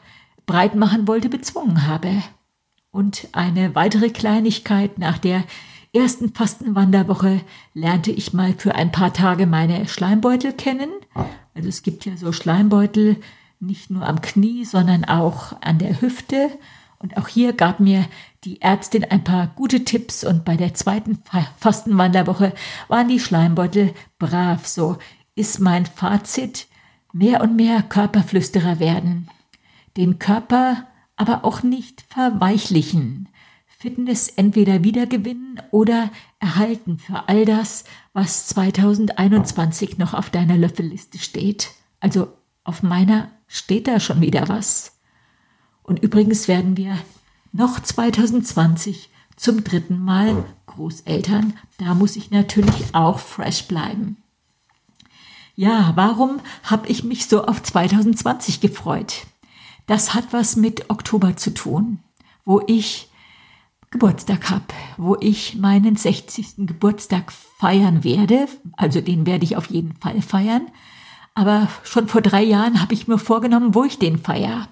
breit 0.47 0.73
machen 0.73 1.07
wollte, 1.07 1.29
bezwungen 1.29 1.85
habe. 1.85 2.23
Und 2.91 3.27
eine 3.33 3.75
weitere 3.75 4.09
Kleinigkeit 4.09 4.97
nach 4.97 5.17
der 5.17 5.43
ersten 5.93 6.33
Fastenwanderwoche 6.33 7.41
lernte 7.73 8.11
ich 8.11 8.33
mal 8.33 8.53
für 8.53 8.75
ein 8.75 8.91
paar 8.91 9.13
Tage 9.13 9.47
meine 9.47 9.87
Schleimbeutel 9.87 10.53
kennen. 10.53 10.89
Also 11.53 11.69
es 11.69 11.81
gibt 11.81 12.05
ja 12.05 12.15
so 12.17 12.31
Schleimbeutel 12.31 13.17
nicht 13.59 13.89
nur 13.89 14.07
am 14.07 14.21
Knie, 14.21 14.65
sondern 14.65 15.05
auch 15.05 15.59
an 15.61 15.79
der 15.79 16.01
Hüfte. 16.01 16.51
Und 16.99 17.17
auch 17.17 17.27
hier 17.27 17.53
gab 17.53 17.79
mir 17.79 18.05
die 18.43 18.61
Ärztin 18.61 19.03
ein 19.03 19.23
paar 19.23 19.47
gute 19.55 19.83
Tipps 19.83 20.23
und 20.23 20.45
bei 20.45 20.55
der 20.55 20.73
zweiten 20.73 21.19
Fastenwanderwoche 21.57 22.53
waren 22.87 23.07
die 23.07 23.19
Schleimbeutel 23.19 23.93
brav. 24.19 24.67
So 24.67 24.97
ist 25.35 25.59
mein 25.59 25.85
Fazit, 25.85 26.67
mehr 27.13 27.41
und 27.41 27.55
mehr 27.55 27.83
Körperflüsterer 27.83 28.79
werden, 28.79 29.29
den 29.95 30.19
Körper 30.19 30.86
aber 31.17 31.43
auch 31.43 31.63
nicht 31.63 32.05
verweichlichen, 32.07 33.27
Fitness 33.79 34.29
entweder 34.29 34.83
wiedergewinnen 34.83 35.61
oder 35.69 36.09
erhalten 36.39 36.97
für 36.97 37.29
all 37.29 37.45
das, 37.45 37.83
was 38.11 38.47
2021 38.47 39.99
noch 39.99 40.15
auf 40.15 40.31
deiner 40.31 40.57
Löffelliste 40.57 41.19
steht. 41.19 41.69
Also 41.99 42.29
auf 42.63 42.81
meiner 42.81 43.29
steht 43.47 43.87
da 43.87 43.99
schon 43.99 44.19
wieder 44.19 44.49
was. 44.49 44.97
Und 45.83 45.99
übrigens 46.01 46.47
werden 46.47 46.75
wir 46.75 46.97
noch 47.51 47.79
2020 47.79 49.11
zum 49.35 49.63
dritten 49.63 49.99
Mal 49.99 50.43
Großeltern. 50.65 51.53
Da 51.77 51.93
muss 51.93 52.15
ich 52.15 52.31
natürlich 52.31 52.95
auch 52.95 53.19
fresh 53.19 53.67
bleiben. 53.67 54.17
Ja, 55.55 55.91
warum 55.95 56.39
habe 56.63 56.87
ich 56.87 57.03
mich 57.03 57.27
so 57.27 57.45
auf 57.45 57.61
2020 57.61 58.59
gefreut? 58.59 59.27
Das 59.87 60.13
hat 60.13 60.31
was 60.31 60.55
mit 60.55 60.89
Oktober 60.89 61.35
zu 61.37 61.53
tun, 61.53 61.99
wo 62.45 62.61
ich 62.67 63.09
Geburtstag 63.89 64.49
habe, 64.49 64.65
wo 64.97 65.15
ich 65.19 65.55
meinen 65.55 65.95
60. 65.95 66.55
Geburtstag 66.57 67.31
feiern 67.31 68.03
werde. 68.03 68.47
Also 68.75 68.99
den 69.01 69.25
werde 69.25 69.45
ich 69.45 69.55
auf 69.55 69.67
jeden 69.67 69.95
Fall 69.95 70.21
feiern. 70.21 70.67
Aber 71.33 71.69
schon 71.83 72.07
vor 72.07 72.21
drei 72.21 72.43
Jahren 72.43 72.81
habe 72.81 72.93
ich 72.93 73.07
mir 73.07 73.17
vorgenommen, 73.17 73.75
wo 73.75 73.85
ich 73.85 73.97
den 73.97 74.19
feiere. 74.19 74.67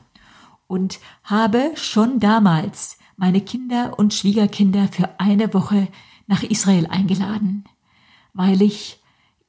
Und 0.67 0.99
habe 1.23 1.71
schon 1.75 2.19
damals 2.19 2.97
meine 3.15 3.39
Kinder 3.39 3.97
und 3.97 4.13
Schwiegerkinder 4.13 4.89
für 4.91 5.19
eine 5.19 5.54
Woche 5.54 5.88
nach 6.28 6.43
Israel 6.43 6.88
eingeladen, 6.88 7.63
weil 8.34 8.62
ich 8.62 8.99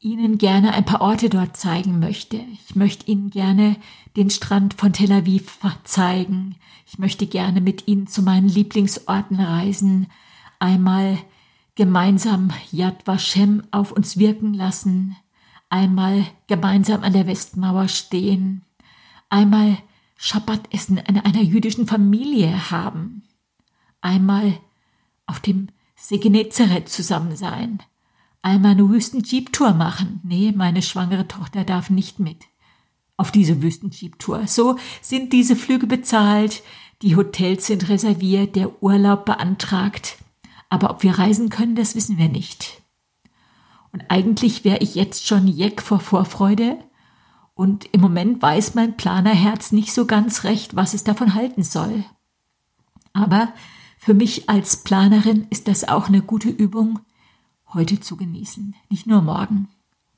Ihnen 0.06 0.38
gerne 0.38 0.72
ein 0.72 0.84
paar 0.84 1.00
Orte 1.00 1.28
dort 1.28 1.56
zeigen 1.56 1.98
möchte. 1.98 2.36
Ich 2.36 2.76
möchte 2.76 3.10
Ihnen 3.10 3.28
gerne 3.30 3.74
den 4.16 4.30
Strand 4.30 4.74
von 4.74 4.92
Tel 4.92 5.10
Aviv 5.10 5.58
zeigen. 5.82 6.54
Ich 6.86 7.00
möchte 7.00 7.26
gerne 7.26 7.60
mit 7.60 7.88
Ihnen 7.88 8.06
zu 8.06 8.22
meinen 8.22 8.48
Lieblingsorten 8.48 9.40
reisen. 9.40 10.06
Einmal 10.60 11.18
gemeinsam 11.74 12.52
Yad 12.70 13.04
Vashem 13.08 13.64
auf 13.72 13.90
uns 13.90 14.16
wirken 14.16 14.54
lassen. 14.54 15.16
Einmal 15.70 16.24
gemeinsam 16.46 17.02
an 17.02 17.12
der 17.12 17.26
Westmauer 17.26 17.88
stehen. 17.88 18.62
Einmal 19.28 19.76
Schabbatessen 20.16 20.98
in 20.98 21.18
einer 21.18 21.42
jüdischen 21.42 21.88
Familie 21.88 22.70
haben. 22.70 23.24
Einmal 24.02 24.56
auf 25.26 25.40
dem 25.40 25.66
See 25.96 26.18
Genezareth 26.18 26.88
zusammen 26.88 27.34
sein 27.34 27.82
einmal 28.46 28.72
eine 28.72 28.88
Wüsten-Jeep-Tour 28.88 29.74
machen. 29.74 30.20
Nee, 30.22 30.54
meine 30.56 30.80
schwangere 30.80 31.26
Tochter 31.26 31.64
darf 31.64 31.90
nicht 31.90 32.20
mit 32.20 32.44
auf 33.16 33.32
diese 33.32 33.61
Wüsten-Jeep-Tour. 33.61 34.46
So 34.46 34.76
sind 35.02 35.32
diese 35.32 35.56
Flüge 35.56 35.87
bezahlt. 35.87 36.62
die 37.02 37.16
Hotels 37.16 37.66
sind 37.66 37.90
reserviert, 37.90 38.56
der 38.56 38.82
Urlaub 38.82 39.26
beantragt. 39.26 40.16
Aber 40.70 40.90
ob 40.90 41.02
wir 41.02 41.18
reisen 41.18 41.50
können, 41.50 41.74
das 41.74 41.94
wissen 41.94 42.18
wir 42.18 42.28
nicht. 42.28 42.82
Und 43.92 44.04
eigentlich 44.09 44.64
wäre 44.64 44.78
ich 44.78 44.94
jetzt 44.94 45.26
schon 45.26 45.48
jeck 45.48 45.82
vor 45.82 46.00
Vorfreude. 46.00 46.78
Und 47.54 47.87
im 47.92 48.00
Moment 48.00 48.40
weiß 48.40 48.74
mein 48.74 48.96
Planerherz 48.96 49.72
nicht 49.72 49.92
so 49.92 50.06
ganz 50.06 50.44
recht, 50.44 50.76
was 50.76 50.94
es 50.94 51.04
davon 51.04 51.35
halten 51.35 51.64
soll. 51.64 52.04
Aber 53.12 53.52
für 53.98 54.14
mich 54.14 54.48
als 54.48 54.85
Planerin 54.85 55.46
ist 55.50 55.68
das 55.68 55.88
auch 55.88 56.09
eine 56.09 56.22
gute 56.22 56.48
Übung, 56.48 57.00
heute 57.76 58.00
zu 58.00 58.16
genießen, 58.16 58.74
nicht 58.90 59.06
nur 59.06 59.22
morgen. 59.22 59.68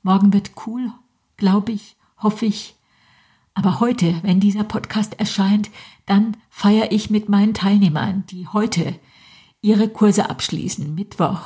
Morgen 0.01 0.33
wird 0.33 0.51
cool, 0.65 0.91
glaube 1.37 1.73
ich, 1.73 1.95
hoffe 2.17 2.47
ich. 2.47 2.75
Aber 3.53 3.79
heute, 3.81 4.17
wenn 4.23 4.39
dieser 4.39 4.63
Podcast 4.63 5.19
erscheint, 5.19 5.69
dann 6.05 6.37
feiere 6.49 6.91
ich 6.91 7.09
mit 7.09 7.29
meinen 7.29 7.53
Teilnehmern, 7.53 8.23
die 8.31 8.47
heute 8.47 8.97
ihre 9.61 9.89
Kurse 9.89 10.29
abschließen, 10.29 10.95
Mittwoch. 10.95 11.41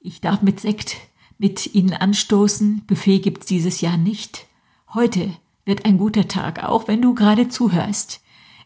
Ich 0.00 0.20
darf 0.20 0.42
mit 0.42 0.60
Sekt 0.60 0.96
mit 1.38 1.74
ihnen 1.74 1.92
anstoßen. 1.92 2.84
Buffet 2.86 3.18
gibt's 3.18 3.46
dieses 3.46 3.80
Jahr 3.80 3.96
nicht. 3.96 4.46
Heute 4.94 5.30
wird 5.64 5.84
ein 5.84 5.98
guter 5.98 6.28
Tag, 6.28 6.62
auch 6.62 6.86
wenn 6.86 7.02
du 7.02 7.14
gerade 7.14 7.48
zuhörst. 7.48 8.20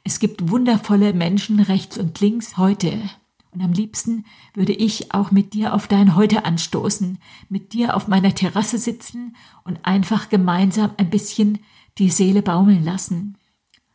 Es 0.05 0.21
gibt 0.21 0.51
wundervolle 0.51 1.15
Menschen 1.15 1.59
rechts 1.59 1.97
und 1.97 2.21
links 2.21 2.59
heute. 2.59 3.11
Und 3.57 3.63
am 3.63 3.73
liebsten 3.73 4.27
würde 4.53 4.75
ich 4.75 5.15
auch 5.15 5.31
mit 5.31 5.55
dir 5.55 5.73
auf 5.73 5.89
dein 5.89 6.15
Heute 6.15 6.45
anstoßen, 6.45 7.17
mit 7.49 7.73
dir 7.73 7.97
auf 7.97 8.07
meiner 8.07 8.35
Terrasse 8.35 8.77
sitzen 8.77 9.35
und 9.65 9.79
einfach 9.83 10.29
gemeinsam 10.29 10.91
ein 10.99 11.09
bisschen 11.09 11.61
die 11.97 12.11
Seele 12.11 12.43
baumeln 12.43 12.85
lassen. 12.85 13.39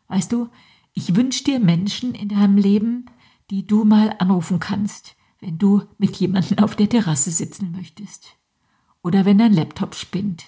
Weißt 0.08 0.32
du, 0.32 0.50
ich 0.93 1.15
wünsche 1.15 1.43
dir 1.43 1.60
Menschen 1.60 2.15
in 2.15 2.30
deinem 2.30 2.58
Leben, 2.58 3.06
die 3.52 3.67
du 3.67 3.84
mal 3.84 4.15
anrufen 4.17 4.60
kannst, 4.60 5.15
wenn 5.41 5.60
du 5.60 5.84
mit 6.00 6.15
jemandem 6.15 6.58
auf 6.58 6.76
der 6.76 6.89
Terrasse 6.89 7.30
sitzen 7.30 7.71
möchtest. 7.71 8.36
Oder 9.04 9.26
wenn 9.26 9.38
dein 9.38 9.54
Laptop 9.54 9.93
spinnt. 9.93 10.45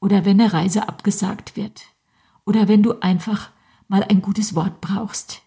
Oder 0.00 0.24
wenn 0.24 0.40
eine 0.40 0.52
Reise 0.52 0.88
abgesagt 0.88 1.54
wird. 1.54 1.84
Oder 2.44 2.66
wenn 2.66 2.82
du 2.82 2.98
einfach 3.00 3.52
mal 3.86 4.02
ein 4.02 4.22
gutes 4.22 4.56
Wort 4.56 4.80
brauchst. 4.80 5.43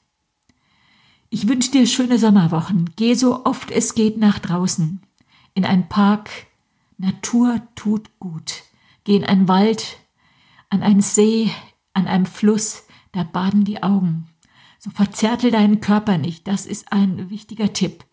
Ich 1.29 1.47
wünsche 1.49 1.71
dir 1.71 1.85
schöne 1.87 2.19
Sommerwochen. 2.19 2.91
Geh 2.95 3.13
so 3.13 3.45
oft 3.45 3.69
es 3.69 3.95
geht 3.95 4.17
nach 4.17 4.39
draußen. 4.39 5.01
In 5.53 5.65
einen 5.65 5.89
Park. 5.89 6.29
Natur 6.97 7.61
tut 7.75 8.17
gut. 8.19 8.63
Geh 9.03 9.17
in 9.17 9.25
einen 9.25 9.47
Wald, 9.47 9.97
an 10.69 10.81
einen 10.81 11.01
See, 11.01 11.51
an 11.93 12.07
einem 12.07 12.25
Fluss. 12.25 12.85
Da 13.11 13.23
baden 13.23 13.65
die 13.65 13.83
Augen. 13.83 14.29
So 14.79 14.89
verzärtel 14.89 15.51
deinen 15.51 15.81
Körper 15.81 16.17
nicht. 16.17 16.47
Das 16.47 16.65
ist 16.65 16.93
ein 16.93 17.29
wichtiger 17.29 17.73
Tipp. 17.73 18.05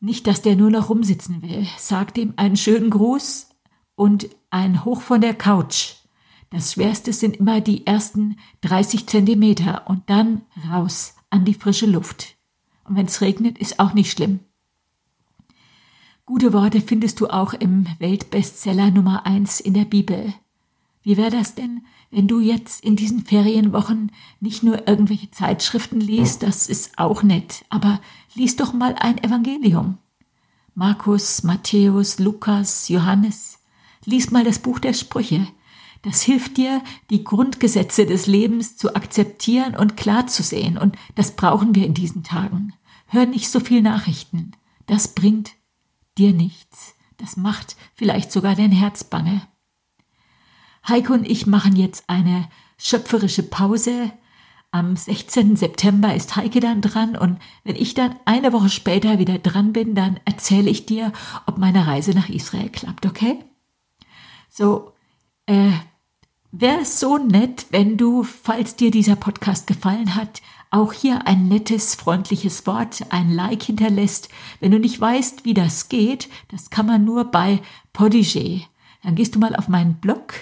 Nicht, 0.00 0.26
dass 0.26 0.42
der 0.42 0.56
nur 0.56 0.70
noch 0.70 0.88
rumsitzen 0.90 1.40
will. 1.40 1.66
Sag 1.78 2.14
dem 2.14 2.34
einen 2.36 2.56
schönen 2.56 2.90
Gruß 2.90 3.48
und 3.94 4.28
ein 4.50 4.84
Hoch 4.84 5.02
von 5.02 5.20
der 5.20 5.34
Couch. 5.34 5.94
Das 6.50 6.72
Schwerste 6.72 7.12
sind 7.12 7.36
immer 7.36 7.60
die 7.60 7.86
ersten 7.86 8.38
30 8.62 9.06
Zentimeter 9.06 9.84
und 9.86 10.10
dann 10.10 10.42
raus 10.68 11.13
an 11.34 11.44
die 11.44 11.54
frische 11.54 11.86
Luft. 11.86 12.36
Und 12.84 12.94
wenn 12.94 13.06
es 13.06 13.20
regnet, 13.20 13.58
ist 13.58 13.80
auch 13.80 13.92
nicht 13.92 14.12
schlimm. 14.12 14.38
Gute 16.24 16.52
Worte 16.52 16.80
findest 16.80 17.20
du 17.20 17.26
auch 17.26 17.52
im 17.52 17.86
Weltbestseller 17.98 18.92
Nummer 18.92 19.26
eins 19.26 19.58
in 19.58 19.74
der 19.74 19.84
Bibel. 19.84 20.32
Wie 21.02 21.16
wäre 21.16 21.30
das 21.30 21.56
denn, 21.56 21.84
wenn 22.12 22.28
du 22.28 22.38
jetzt 22.38 22.84
in 22.84 22.94
diesen 22.94 23.26
Ferienwochen 23.26 24.12
nicht 24.38 24.62
nur 24.62 24.86
irgendwelche 24.86 25.32
Zeitschriften 25.32 26.00
liest, 26.00 26.44
das 26.44 26.68
ist 26.68 26.98
auch 26.98 27.24
nett, 27.24 27.64
aber 27.68 28.00
lies 28.34 28.54
doch 28.54 28.72
mal 28.72 28.94
ein 28.94 29.18
Evangelium. 29.22 29.98
Markus, 30.76 31.42
Matthäus, 31.42 32.20
Lukas, 32.20 32.88
Johannes. 32.88 33.58
Lies 34.04 34.30
mal 34.30 34.44
das 34.44 34.60
Buch 34.60 34.78
der 34.78 34.92
Sprüche. 34.92 35.48
Das 36.04 36.20
hilft 36.20 36.58
dir, 36.58 36.82
die 37.08 37.24
Grundgesetze 37.24 38.04
des 38.04 38.26
Lebens 38.26 38.76
zu 38.76 38.94
akzeptieren 38.94 39.74
und 39.74 39.96
klar 39.96 40.26
zu 40.26 40.42
sehen. 40.42 40.76
Und 40.76 40.96
das 41.14 41.34
brauchen 41.34 41.74
wir 41.74 41.86
in 41.86 41.94
diesen 41.94 42.22
Tagen. 42.22 42.74
Hör 43.06 43.24
nicht 43.24 43.50
so 43.50 43.58
viel 43.58 43.80
Nachrichten. 43.80 44.52
Das 44.86 45.08
bringt 45.08 45.52
dir 46.18 46.34
nichts. 46.34 46.94
Das 47.16 47.38
macht 47.38 47.76
vielleicht 47.94 48.30
sogar 48.30 48.54
dein 48.54 48.70
Herz 48.70 49.04
bange. 49.04 49.42
Heiko 50.86 51.14
und 51.14 51.24
ich 51.24 51.46
machen 51.46 51.74
jetzt 51.74 52.04
eine 52.06 52.50
schöpferische 52.76 53.42
Pause. 53.42 54.12
Am 54.72 54.96
16. 54.96 55.56
September 55.56 56.14
ist 56.14 56.36
Heike 56.36 56.60
dann 56.60 56.82
dran 56.82 57.16
und 57.16 57.38
wenn 57.62 57.76
ich 57.76 57.94
dann 57.94 58.16
eine 58.26 58.52
Woche 58.52 58.68
später 58.68 59.18
wieder 59.18 59.38
dran 59.38 59.72
bin, 59.72 59.94
dann 59.94 60.20
erzähle 60.26 60.68
ich 60.68 60.84
dir, 60.84 61.12
ob 61.46 61.56
meine 61.56 61.86
Reise 61.86 62.10
nach 62.10 62.28
Israel 62.28 62.68
klappt, 62.68 63.06
okay? 63.06 63.38
So, 64.50 64.92
äh, 65.46 65.70
Wäre 66.56 66.82
es 66.82 67.00
so 67.00 67.18
nett, 67.18 67.66
wenn 67.70 67.96
du, 67.96 68.22
falls 68.22 68.76
dir 68.76 68.92
dieser 68.92 69.16
Podcast 69.16 69.66
gefallen 69.66 70.14
hat, 70.14 70.40
auch 70.70 70.92
hier 70.92 71.26
ein 71.26 71.48
nettes, 71.48 71.96
freundliches 71.96 72.64
Wort, 72.64 73.06
ein 73.10 73.32
Like 73.32 73.64
hinterlässt. 73.64 74.28
Wenn 74.60 74.70
du 74.70 74.78
nicht 74.78 75.00
weißt, 75.00 75.44
wie 75.44 75.54
das 75.54 75.88
geht, 75.88 76.28
das 76.52 76.70
kann 76.70 76.86
man 76.86 77.04
nur 77.04 77.24
bei 77.24 77.60
Podigé. 77.92 78.66
Dann 79.02 79.16
gehst 79.16 79.34
du 79.34 79.40
mal 79.40 79.56
auf 79.56 79.66
meinen 79.66 79.94
Blog. 79.94 80.34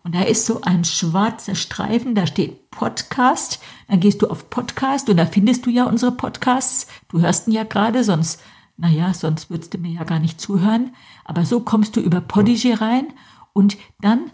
und 0.07 0.15
da 0.15 0.23
ist 0.23 0.47
so 0.47 0.61
ein 0.61 0.85
schwarzer 0.85 1.57
Streifen, 1.57 2.15
da 2.15 2.29
steht 2.29 2.71
Podcast. 2.71 3.59
Dann 3.89 3.99
gehst 3.99 4.23
du 4.23 4.29
auf 4.29 4.51
Podcast 4.51 5.11
und 5.11 5.17
da 5.17 5.27
findest 5.27 5.67
du 5.67 5.71
ja 5.71 5.83
unsere 5.83 6.13
Podcasts. 6.13 6.87
Du 7.09 7.23
hörst 7.23 7.49
ihn 7.49 7.53
ja 7.53 7.65
gerade, 7.65 8.05
sonst, 8.05 8.41
naja, 8.77 9.13
sonst 9.13 9.51
würdest 9.51 9.75
du 9.75 9.79
mir 9.79 9.91
ja 9.91 10.05
gar 10.05 10.21
nicht 10.21 10.41
zuhören. 10.41 10.95
Aber 11.25 11.45
so 11.45 11.59
kommst 11.59 11.97
du 11.97 12.01
über 12.01 12.21
Podigy 12.21 12.73
rein 12.73 13.09
und 13.53 13.79
dann 14.01 14.31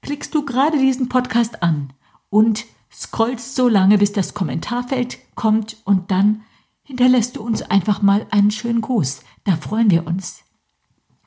klickst 0.00 0.34
du 0.34 0.44
gerade 0.44 0.76
diesen 0.76 1.08
Podcast 1.08 1.62
an 1.62 1.92
und 2.28 2.64
scrollst 2.92 3.54
so 3.54 3.68
lange, 3.68 3.98
bis 3.98 4.10
das 4.10 4.34
Kommentarfeld 4.34 5.18
kommt 5.36 5.76
und 5.84 6.10
dann 6.10 6.42
hinterlässt 6.82 7.36
du 7.36 7.42
uns 7.44 7.62
einfach 7.62 8.02
mal 8.02 8.26
einen 8.32 8.50
schönen 8.50 8.80
Gruß. 8.80 9.22
Da 9.44 9.54
freuen 9.54 9.88
wir 9.88 10.04
uns. 10.04 10.42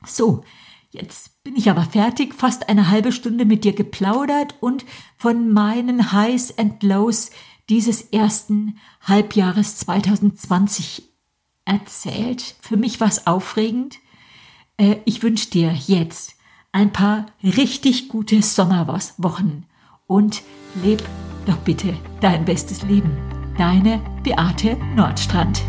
So, 0.04 0.44
Jetzt 0.90 1.42
bin 1.42 1.56
ich 1.56 1.68
aber 1.70 1.82
fertig, 1.82 2.34
fast 2.34 2.68
eine 2.68 2.88
halbe 2.90 3.12
Stunde 3.12 3.44
mit 3.44 3.64
dir 3.64 3.72
geplaudert 3.72 4.54
und 4.60 4.84
von 5.16 5.52
meinen 5.52 6.12
Highs 6.12 6.56
and 6.58 6.82
Lows 6.82 7.30
dieses 7.68 8.02
ersten 8.02 8.78
Halbjahres 9.02 9.76
2020 9.78 11.02
erzählt. 11.64 12.56
Für 12.60 12.76
mich 12.76 13.00
war 13.00 13.08
es 13.08 13.26
aufregend. 13.26 13.98
Äh, 14.76 14.96
ich 15.04 15.22
wünsche 15.22 15.50
dir 15.50 15.72
jetzt 15.72 16.36
ein 16.72 16.92
paar 16.92 17.26
richtig 17.42 18.08
gute 18.08 18.42
Sommerwochen 18.42 19.66
und 20.06 20.42
leb 20.82 21.02
doch 21.46 21.56
bitte 21.58 21.96
dein 22.20 22.44
bestes 22.44 22.82
Leben. 22.82 23.16
Deine 23.56 24.00
Beate 24.22 24.76
Nordstrand. 24.94 25.62